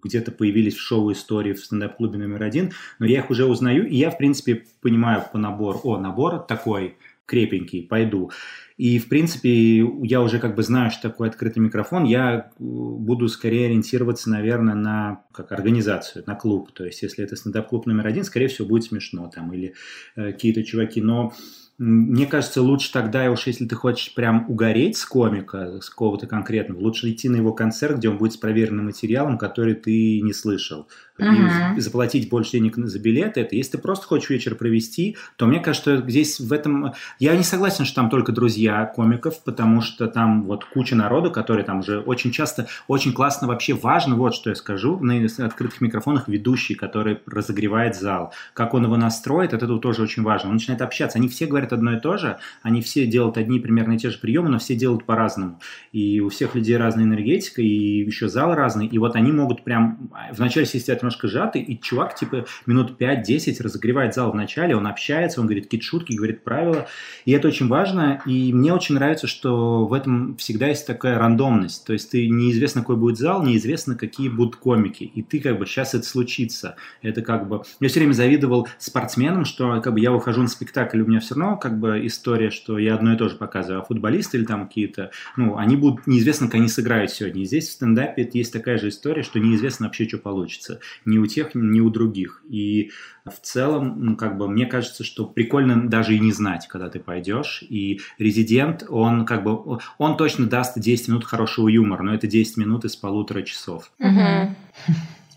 [0.03, 3.97] где-то появились в шоу истории в стендап-клубе номер один, но я их уже узнаю, и
[3.97, 6.97] я, в принципе, понимаю по набору, о, набор такой
[7.31, 8.33] крепенький, пойду.
[8.81, 12.05] И, в принципе, я уже как бы знаю, что такое открытый микрофон.
[12.05, 16.73] Я э, буду скорее ориентироваться, наверное, на как организацию, на клуб.
[16.73, 19.75] То есть, если это стендап-клуб номер один, скорее всего, будет смешно там или
[20.17, 21.03] э, какие-то чуваки.
[21.03, 21.35] Но
[21.83, 26.79] мне кажется, лучше тогда, уж если ты хочешь прям угореть с комика, с какого-то конкретного,
[26.79, 30.89] лучше идти на его концерт, где он будет с проверенным материалом, который ты не слышал.
[31.19, 31.77] Uh-huh.
[31.77, 33.41] И заплатить больше денег за билеты.
[33.41, 36.93] Это если ты просто хочешь вечер провести, то мне кажется, что здесь в этом...
[37.19, 41.65] Я не согласен, что там только друзья комиков, потому что там вот куча народу, который
[41.65, 45.15] там уже очень часто, очень классно вообще важно, вот что я скажу, на
[45.47, 48.33] открытых микрофонах ведущий, который разогревает зал.
[48.55, 50.49] Как он его настроит, от этого тоже очень важно.
[50.49, 51.19] Он начинает общаться.
[51.19, 54.49] Они все говорят одно и то же, они все делают одни примерно те же приемы,
[54.49, 55.61] но все делают по-разному.
[55.93, 58.87] И у всех людей разная энергетика, и еще зал разный.
[58.87, 60.11] И вот они могут прям...
[60.33, 65.41] Вначале сидят немножко сжатый, и чувак типа минут 5-10 разогревает зал в начале, он общается,
[65.41, 66.87] он говорит какие-то шутки, говорит правила,
[67.25, 71.87] и это очень важно, и мне очень нравится, что в этом всегда есть такая рандомность,
[71.87, 75.67] то есть ты неизвестно, какой будет зал, неизвестно, какие будут комики, и ты как бы
[75.67, 77.63] сейчас это случится, это как бы...
[77.81, 81.35] Я все время завидовал спортсменам, что как бы я выхожу на спектакль, у меня все
[81.35, 84.67] равно как бы история, что я одно и то же показываю, а футболисты или там
[84.67, 87.43] какие-то, ну, они будут неизвестно, как они сыграют сегодня.
[87.43, 91.27] И здесь в стендапе есть такая же история, что неизвестно вообще, что получится ни у
[91.27, 92.43] тех, ни у других.
[92.49, 92.91] И
[93.25, 96.99] в целом, ну, как бы, мне кажется, что прикольно даже и не знать, когда ты
[97.01, 97.63] пойдешь.
[97.69, 102.57] И резидент, он как бы, он точно даст 10 минут хорошего юмора, но это 10
[102.57, 103.93] минут из полутора часов.
[103.99, 104.55] Угу.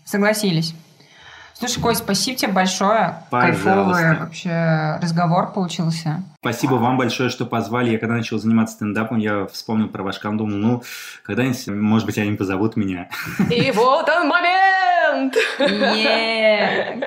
[0.04, 0.74] Согласились.
[1.56, 3.16] Слушай, Кость, спасибо тебе большое.
[3.30, 3.62] Пожалуйста.
[3.64, 6.22] Кайфовый вообще разговор получился.
[6.40, 7.90] Спасибо вам большое, что позвали.
[7.90, 10.82] Я когда начал заниматься стендапом, я вспомнил про ваш кам, думал, ну,
[11.22, 13.08] когда-нибудь, может быть, они позовут меня.
[13.50, 15.34] И вот он момент!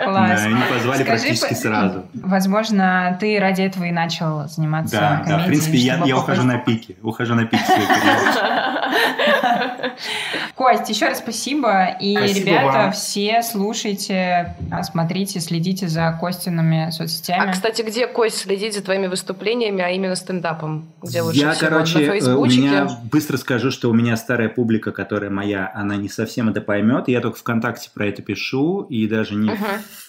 [0.03, 0.41] Класс.
[0.41, 2.05] Да, они позвали практически сразу.
[2.13, 5.37] Возможно, ты ради этого и начал заниматься Да, комедией.
[5.37, 6.95] да, в принципе, я, я ухожу на пике.
[7.01, 8.19] Ухожу на пике своей карьеры.
[10.55, 11.97] Кость, еще раз спасибо.
[12.01, 12.91] И, Спасибо ребята, вам.
[12.91, 17.49] все слушайте, смотрите, следите за Костиными соцсетями.
[17.49, 20.87] А, кстати, где, Кость, следить за твоими выступлениями, а именно стендапом?
[21.01, 21.69] Где лучше Я, всего?
[21.69, 25.95] короче, На э, у меня быстро скажу, что у меня старая публика, которая моя, она
[25.95, 27.07] не совсем это поймет.
[27.07, 29.57] Я только ВКонтакте про это пишу, и даже не Мгм.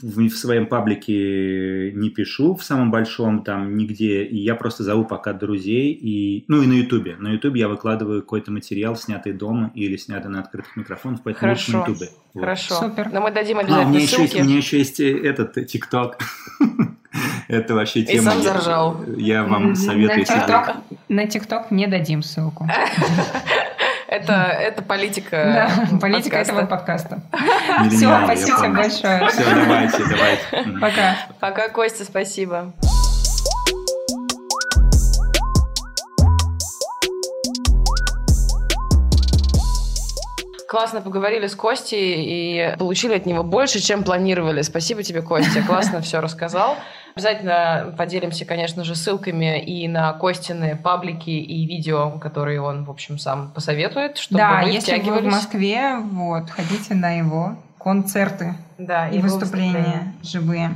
[0.00, 4.24] в, в своем паблике не пишу в самом большом там нигде.
[4.24, 5.92] И я просто зову пока друзей.
[5.92, 7.16] И, ну и на Ютубе.
[7.18, 11.72] На Ютубе я выкладываю какой-то материал, снятый дома или снятый на открытых микрофонах, поэтому лучше
[11.72, 11.92] на Хорошо.
[11.92, 12.10] Ютубе.
[12.34, 12.40] Вот.
[12.40, 12.74] Хорошо.
[12.74, 13.10] Супер.
[13.12, 14.42] Но мы дадим А, у обязательно меня еще есть, ссылки.
[14.42, 16.18] у меня еще есть э, этот э, ТикТок.
[17.48, 18.30] Это вообще И тема.
[18.32, 19.00] сам я- заржал.
[19.16, 20.18] Я вам советую.
[20.18, 20.76] На ТикТок,
[21.08, 22.68] на ТикТок не дадим ссылку.
[24.10, 26.52] Это, это политика Да, политика подкаста.
[26.54, 27.22] этого подкаста.
[27.90, 29.28] Все, спасибо большое.
[29.28, 30.78] Все, давайте, давайте.
[30.80, 31.16] Пока.
[31.40, 32.72] Пока, Костя, спасибо.
[40.68, 44.60] Классно поговорили с Костей и получили от него больше, чем планировали.
[44.60, 45.62] Спасибо тебе, Костя.
[45.62, 46.76] Классно все рассказал.
[47.14, 53.18] Обязательно поделимся, конечно же, ссылками и на Костины паблики и видео, которые он, в общем,
[53.18, 55.24] сам посоветует, чтобы Да, если вы в.
[55.24, 60.70] Москве, вот, ходите на его концерты Да, и его выступления живые.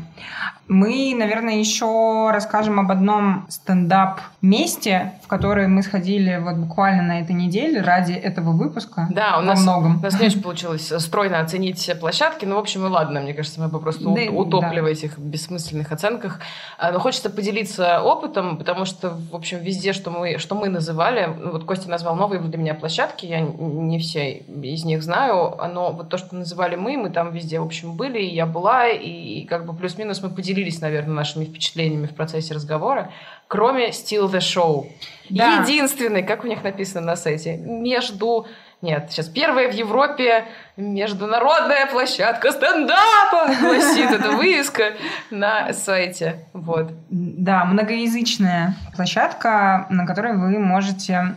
[0.69, 7.33] Мы, наверное, еще расскажем об одном стендап-месте, в которое мы сходили вот буквально на этой
[7.35, 9.09] неделе ради этого выпуска.
[9.11, 9.99] Да, у нас, многом.
[9.99, 12.45] у нас не очень получилось стройно оценить площадки.
[12.45, 14.83] Ну, в общем, и ладно, мне кажется, мы попросту Да, ут- утопли да.
[14.83, 16.41] в этих бессмысленных оценках.
[16.79, 21.29] А, Но хочется поделиться опытом, потому что, в общем, везде, что мы, что мы называли,
[21.39, 25.93] ну, вот Костя назвал новые для меня площадки, я не все из них знаю, но
[25.93, 29.45] вот то, что называли мы, мы там везде, в общем, были, и я была, и
[29.45, 33.13] как бы плюс-минус мы поделились, наверное, нашими впечатлениями в процессе разговора,
[33.49, 34.87] кроме Still the Show.
[35.31, 35.61] Да.
[35.63, 38.47] Единственный, как у них написано на сайте, между...
[38.81, 44.95] Нет, сейчас первая в Европе международная площадка стендапа, гласит эта вывеска
[45.31, 46.47] на сайте.
[46.53, 46.91] Вот.
[47.09, 51.37] Да, многоязычная площадка, на которой вы можете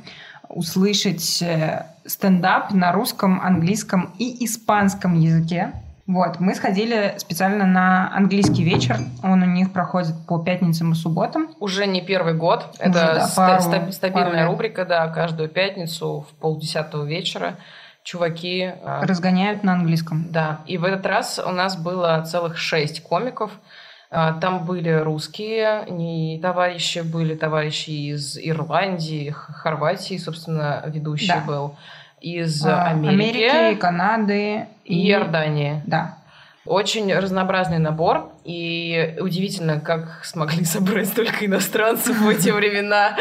[0.49, 5.73] услышать э, стендап на русском, английском и испанском языке.
[6.07, 8.97] Вот, мы сходили специально на английский вечер.
[9.23, 11.49] Он у них проходит по пятницам и субботам.
[11.59, 12.67] Уже не первый год.
[12.79, 14.47] Уже, Это да, ста- пару- пару стабильная лет.
[14.47, 17.55] рубрика, да, каждую пятницу в полдесятого вечера
[18.03, 18.71] чуваки...
[18.83, 20.27] а, Разгоняют на английском.
[20.29, 23.49] Да, и в этот раз у нас было целых шесть комиков.
[24.11, 31.43] А, Там были русские не товарищи, были товарищи из Ирландии, Хорватии, собственно, ведущий Да.
[31.47, 31.75] был,
[32.25, 35.83] из А, Америки, Америки, Канады и Иордании.
[35.85, 36.17] Да.
[36.65, 43.15] Очень разнообразный набор, и удивительно, как смогли собрать столько иностранцев в эти времена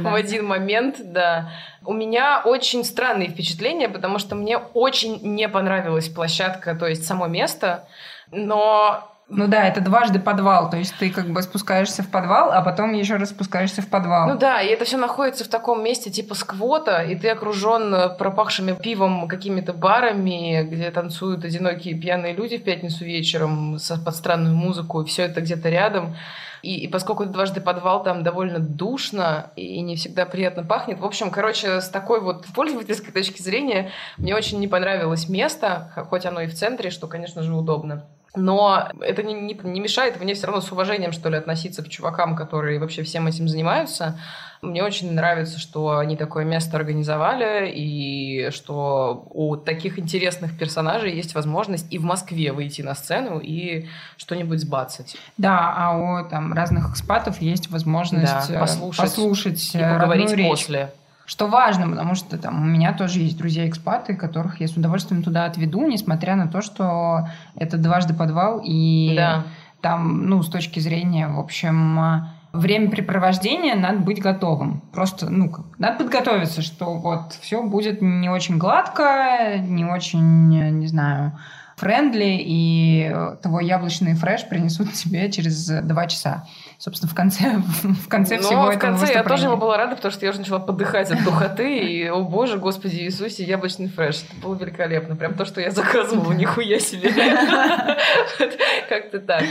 [0.00, 1.50] в один момент, да.
[1.84, 7.26] У меня очень странные впечатления, потому что мне очень не понравилась площадка, то есть само
[7.26, 7.86] место,
[8.30, 10.68] но Ну да, это дважды подвал.
[10.68, 14.28] То есть ты как бы спускаешься в подвал, а потом еще раз спускаешься в подвал.
[14.28, 18.16] Ну да, и это все находится в таком месте типа сквота, и ты окружен э,
[18.16, 25.00] пропахшими пивом какими-то барами, где танцуют одинокие пьяные люди в пятницу вечером под странную музыку,
[25.02, 26.16] и все это где-то рядом.
[26.64, 30.98] И, и поскольку это дважды подвал, там довольно душно и не всегда приятно пахнет.
[30.98, 36.26] В общем, короче, с такой вот пользовательской точки зрения мне очень не понравилось место, хоть
[36.26, 38.04] оно и в центре, что, конечно же, удобно.
[38.36, 41.88] Но это не, не- не мешает мне все равно с уважением, что ли, относиться к
[41.88, 44.18] чувакам, которые вообще всем этим занимаются.
[44.60, 51.34] Мне очень нравится, что они такое место организовали, и что у таких интересных персонажей есть
[51.34, 55.16] возможность и в Москве выйти на сцену и что-нибудь сбацать.
[55.36, 60.30] Да, а у там разных экспатов есть возможность Да, э, послушать послушать и э, поговорить
[60.30, 60.48] родную речь.
[60.48, 60.92] после.
[61.26, 65.46] Что важно, потому что там у меня тоже есть друзья-экспаты, которых я с удовольствием туда
[65.46, 69.42] отведу, несмотря на то, что это дважды подвал, и Да.
[69.80, 74.80] там, ну, с точки зрения, в общем, времяпрепровождения надо быть готовым.
[74.92, 81.32] Просто, ну, надо подготовиться, что вот все будет не очень гладко, не очень, не знаю,
[81.76, 86.44] friendly, и э, твой яблочный фреш принесут тебе через два часа.
[86.78, 90.12] Собственно, в конце, в конце Но всего в конце я тоже ему была рада, потому
[90.12, 94.24] что я уже начала подыхать от духоты, и, о боже, господи Иисусе, яблочный фреш.
[94.28, 95.16] Это было великолепно.
[95.16, 97.10] Прям то, что я заказывала, нихуя себе.
[98.88, 99.44] Как-то так.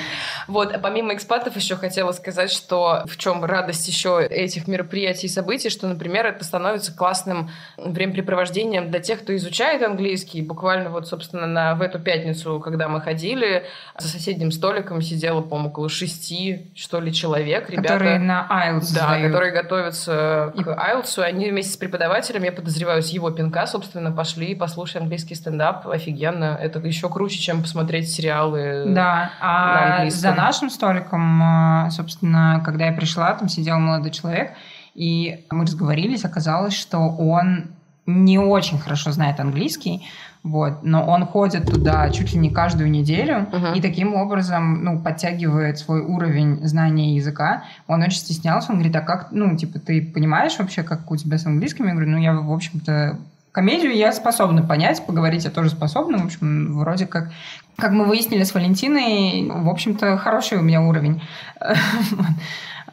[0.47, 5.29] Вот, а помимо экспатов еще хотела сказать, что в чем радость еще этих мероприятий и
[5.29, 10.41] событий, что, например, это становится классным времяпрепровождением для тех, кто изучает английский.
[10.41, 13.65] Буквально вот, собственно, на, в эту пятницу, когда мы ходили,
[13.97, 17.69] за соседним столиком сидело, по-моему, около шести, что ли, человек.
[17.69, 19.31] Ребята, Которые на IELTS Да, сдают.
[19.31, 21.23] которые готовятся к IELTS.
[21.23, 25.87] Они вместе с преподавателем, я подозреваю, с его пинка, собственно, пошли послушали английский стендап.
[25.87, 26.57] Офигенно.
[26.61, 30.21] Это еще круче, чем посмотреть сериалы Да, на а английском.
[30.21, 31.41] за нашим столиком,
[31.87, 34.51] э, собственно, когда я пришла, там сидел молодой человек,
[34.95, 37.71] и мы разговорились, оказалось, что он
[38.05, 40.05] не очень хорошо знает английский,
[40.43, 45.79] вот, но он ходит туда чуть ли не каждую неделю и таким образом, ну, подтягивает
[45.79, 47.63] свой уровень знания языка.
[47.87, 51.37] Он очень стеснялся, он говорит, а как, ну, типа, ты понимаешь вообще, как у тебя
[51.37, 51.87] с английским?
[51.87, 53.17] Я говорю, ну, я, в общем-то,
[53.53, 57.31] комедию я способна понять, поговорить я тоже способна, в общем, вроде как
[57.77, 61.21] как мы выяснили с Валентиной, в общем-то, хороший у меня уровень.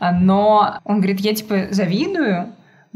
[0.01, 2.46] Но он говорит, я типа завидую,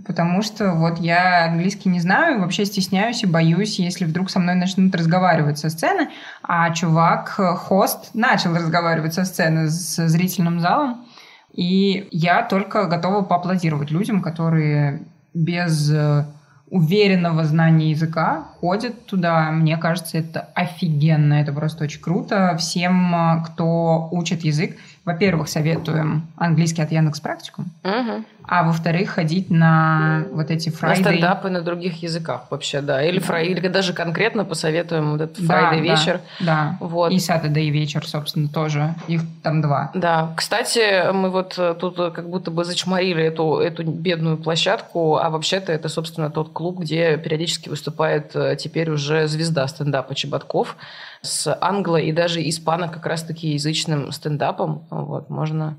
[0.05, 4.55] потому что вот я английский не знаю, вообще стесняюсь и боюсь, если вдруг со мной
[4.55, 6.11] начнут разговаривать со сцены,
[6.43, 11.05] а чувак, э, хост, начал разговаривать со сцены с зрительным залом,
[11.53, 16.25] и я только готова поаплодировать людям, которые без э,
[16.69, 19.51] уверенного знания языка ходят туда.
[19.51, 22.57] Мне кажется, это офигенно, это просто очень круто.
[22.59, 28.25] Всем, э, кто учит язык, во-первых, советуем английский от Яндекс Практикум, Мгм.
[28.49, 30.95] а во-вторых, ходить на вот эти На Friday.
[31.03, 33.03] стендапы на других языках вообще, да.
[33.05, 36.21] Или, фрай, или даже конкретно посоветуем вот этот Да, Friday да, вечер.
[36.41, 36.79] Да.
[36.81, 37.13] Вот.
[37.13, 38.95] И Saturday вечер, собственно, тоже.
[39.07, 39.91] Их там два.
[39.93, 45.19] Да, кстати, мы вот э, тут э, как будто бы зачморили эту, эту бедную площадку,
[45.19, 50.77] а вообще-то это, собственно, тот клуб, где периодически выступает э, теперь уже звезда стендапа Чеботков
[51.23, 54.87] с англо- и даже испано как раз-таки язычным стендапом.
[54.91, 55.79] Вот, можно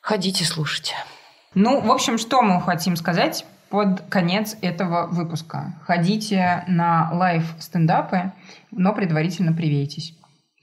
[0.00, 0.94] ходить и слушать.
[1.54, 5.74] Ну, в общем, что мы хотим сказать под конец этого выпуска?
[5.84, 8.32] Ходите на live-стендапы,
[8.70, 10.14] но предварительно привейтесь.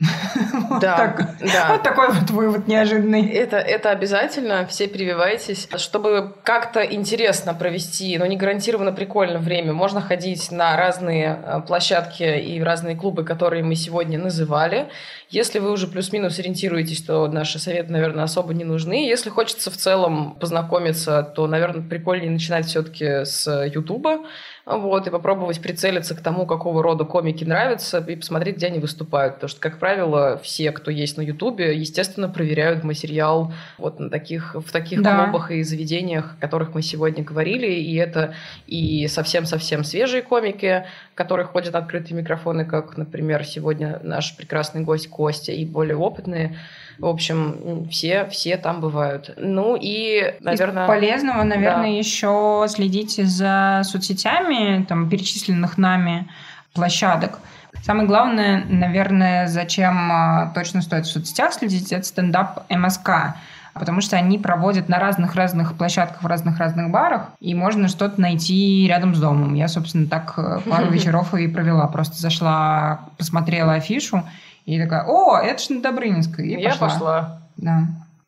[0.81, 1.67] Да, так- да.
[1.73, 3.27] Вот такой вот вывод неожиданный.
[3.29, 5.67] Это, это обязательно, все прививайтесь.
[5.77, 12.23] Чтобы как-то интересно провести, но не гарантированно прикольно время, можно ходить на разные э, площадки
[12.23, 14.89] и разные клубы, которые мы сегодня называли.
[15.29, 19.07] Если вы уже плюс-минус ориентируетесь, то наши советы, наверное, особо не нужны.
[19.07, 24.19] Если хочется в целом познакомиться, то, наверное, прикольнее начинать все-таки с Ютуба.
[24.65, 29.35] Вот, и попробовать прицелиться к тому, какого рода комики нравятся, и посмотреть, где они выступают.
[29.35, 34.55] Потому что, как правило, все, кто есть на Ютубе, естественно, проверяют материал вот на таких,
[34.55, 35.25] в таких Да.
[35.25, 37.67] клубах и заведениях, о которых мы сегодня говорили.
[37.73, 38.35] И это
[38.65, 45.09] и совсем-совсем свежие комики, которые ходят на открытые микрофоны, как, например, сегодня наш прекрасный гость
[45.09, 46.57] Костя, и более опытные.
[46.99, 49.33] В общем, все, все там бывают.
[49.37, 50.83] Ну и, наверное...
[50.83, 51.97] Из полезного, наверное, да.
[51.97, 56.27] еще следите за соцсетями, там, перечисленных нами
[56.73, 57.39] площадок.
[57.81, 63.35] Самое главное, наверное, зачем а, точно стоит в соцсетях следить, это стендап МСК.
[63.73, 69.15] Потому что они проводят на разных-разных площадках, в разных-разных барах, и можно что-то найти рядом
[69.15, 69.55] с домом.
[69.55, 71.87] Я, собственно, так э, пару вечеров и провела.
[71.87, 74.23] Просто зашла, посмотрела афишу,
[74.65, 76.47] и такая, о, это ж на Добрынинской.
[76.47, 76.87] И Я пошла.
[76.89, 77.41] пошла.
[77.57, 77.83] Да.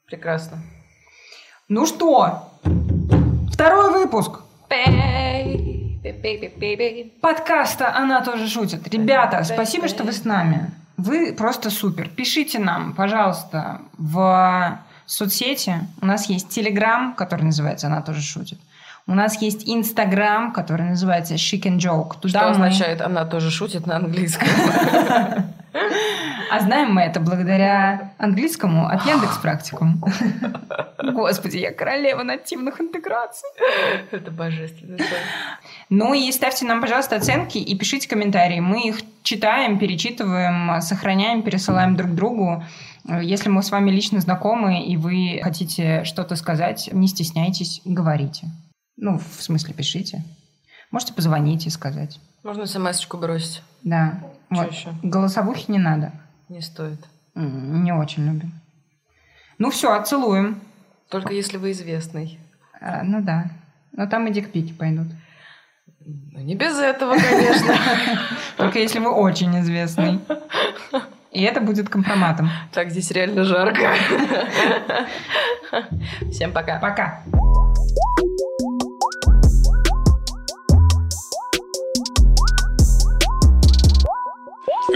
[0.07, 0.57] Прекрасно.
[1.69, 2.49] Ну что,
[3.51, 4.41] второй выпуск
[7.21, 8.87] подкаста «Она тоже шутит».
[8.93, 10.71] Ребята, спасибо, что вы с нами.
[10.97, 12.09] Вы просто супер.
[12.09, 15.79] Пишите нам, пожалуйста, в соцсети.
[16.01, 18.59] У нас есть Телеграм, который называется «Она тоже шутит».
[19.07, 22.19] У нас есть Инстаграм, который называется Chic and Joke.
[22.19, 24.47] Туда Что мы- означает, она тоже шутит на английском.
[26.51, 30.01] А знаем мы это благодаря английскому от Яндекс Практикум.
[31.13, 33.49] Господи, я королева нативных интеграций.
[34.11, 34.97] Это божественно.
[35.89, 38.59] Ну и ставьте нам, пожалуйста, оценки и пишите комментарии.
[38.59, 42.63] Мы их читаем, перечитываем, сохраняем, пересылаем друг другу.
[43.21, 48.47] Если мы с вами лично знакомы, и вы хотите что-то сказать, не стесняйтесь, говорите.
[48.97, 50.23] Ну, в смысле, пишите.
[50.89, 52.19] Можете позвонить и сказать.
[52.43, 53.61] Можно смс-очку бросить.
[53.83, 54.21] Да.
[54.49, 54.71] Вот.
[55.03, 56.11] Голосовухи не надо.
[56.49, 56.99] Не стоит.
[57.35, 58.53] Не очень любим.
[59.57, 60.61] Ну все, отцелуем.
[61.09, 62.39] Только если вы известный.
[62.81, 63.45] А, ну да.
[63.91, 65.07] Но там и дикпики пойдут.
[66.05, 67.75] Ну, не без этого, конечно.
[68.57, 70.19] Только если вы очень известный.
[71.31, 72.49] И это будет компроматом.
[72.71, 73.93] Так, здесь реально жарко.
[76.31, 76.79] Всем пока.
[76.79, 77.23] Пока.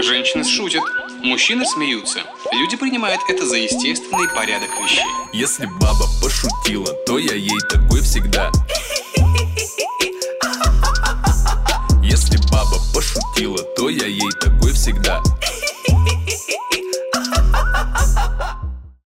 [0.02, 0.82] Женщины шутят,
[1.22, 2.20] мужчины смеются.
[2.52, 5.04] Люди принимают это за естественный порядок вещей.
[5.32, 8.50] Если баба пошутила, то я ей такой всегда.
[12.02, 15.22] Если баба пошутила, то я ей такой всегда.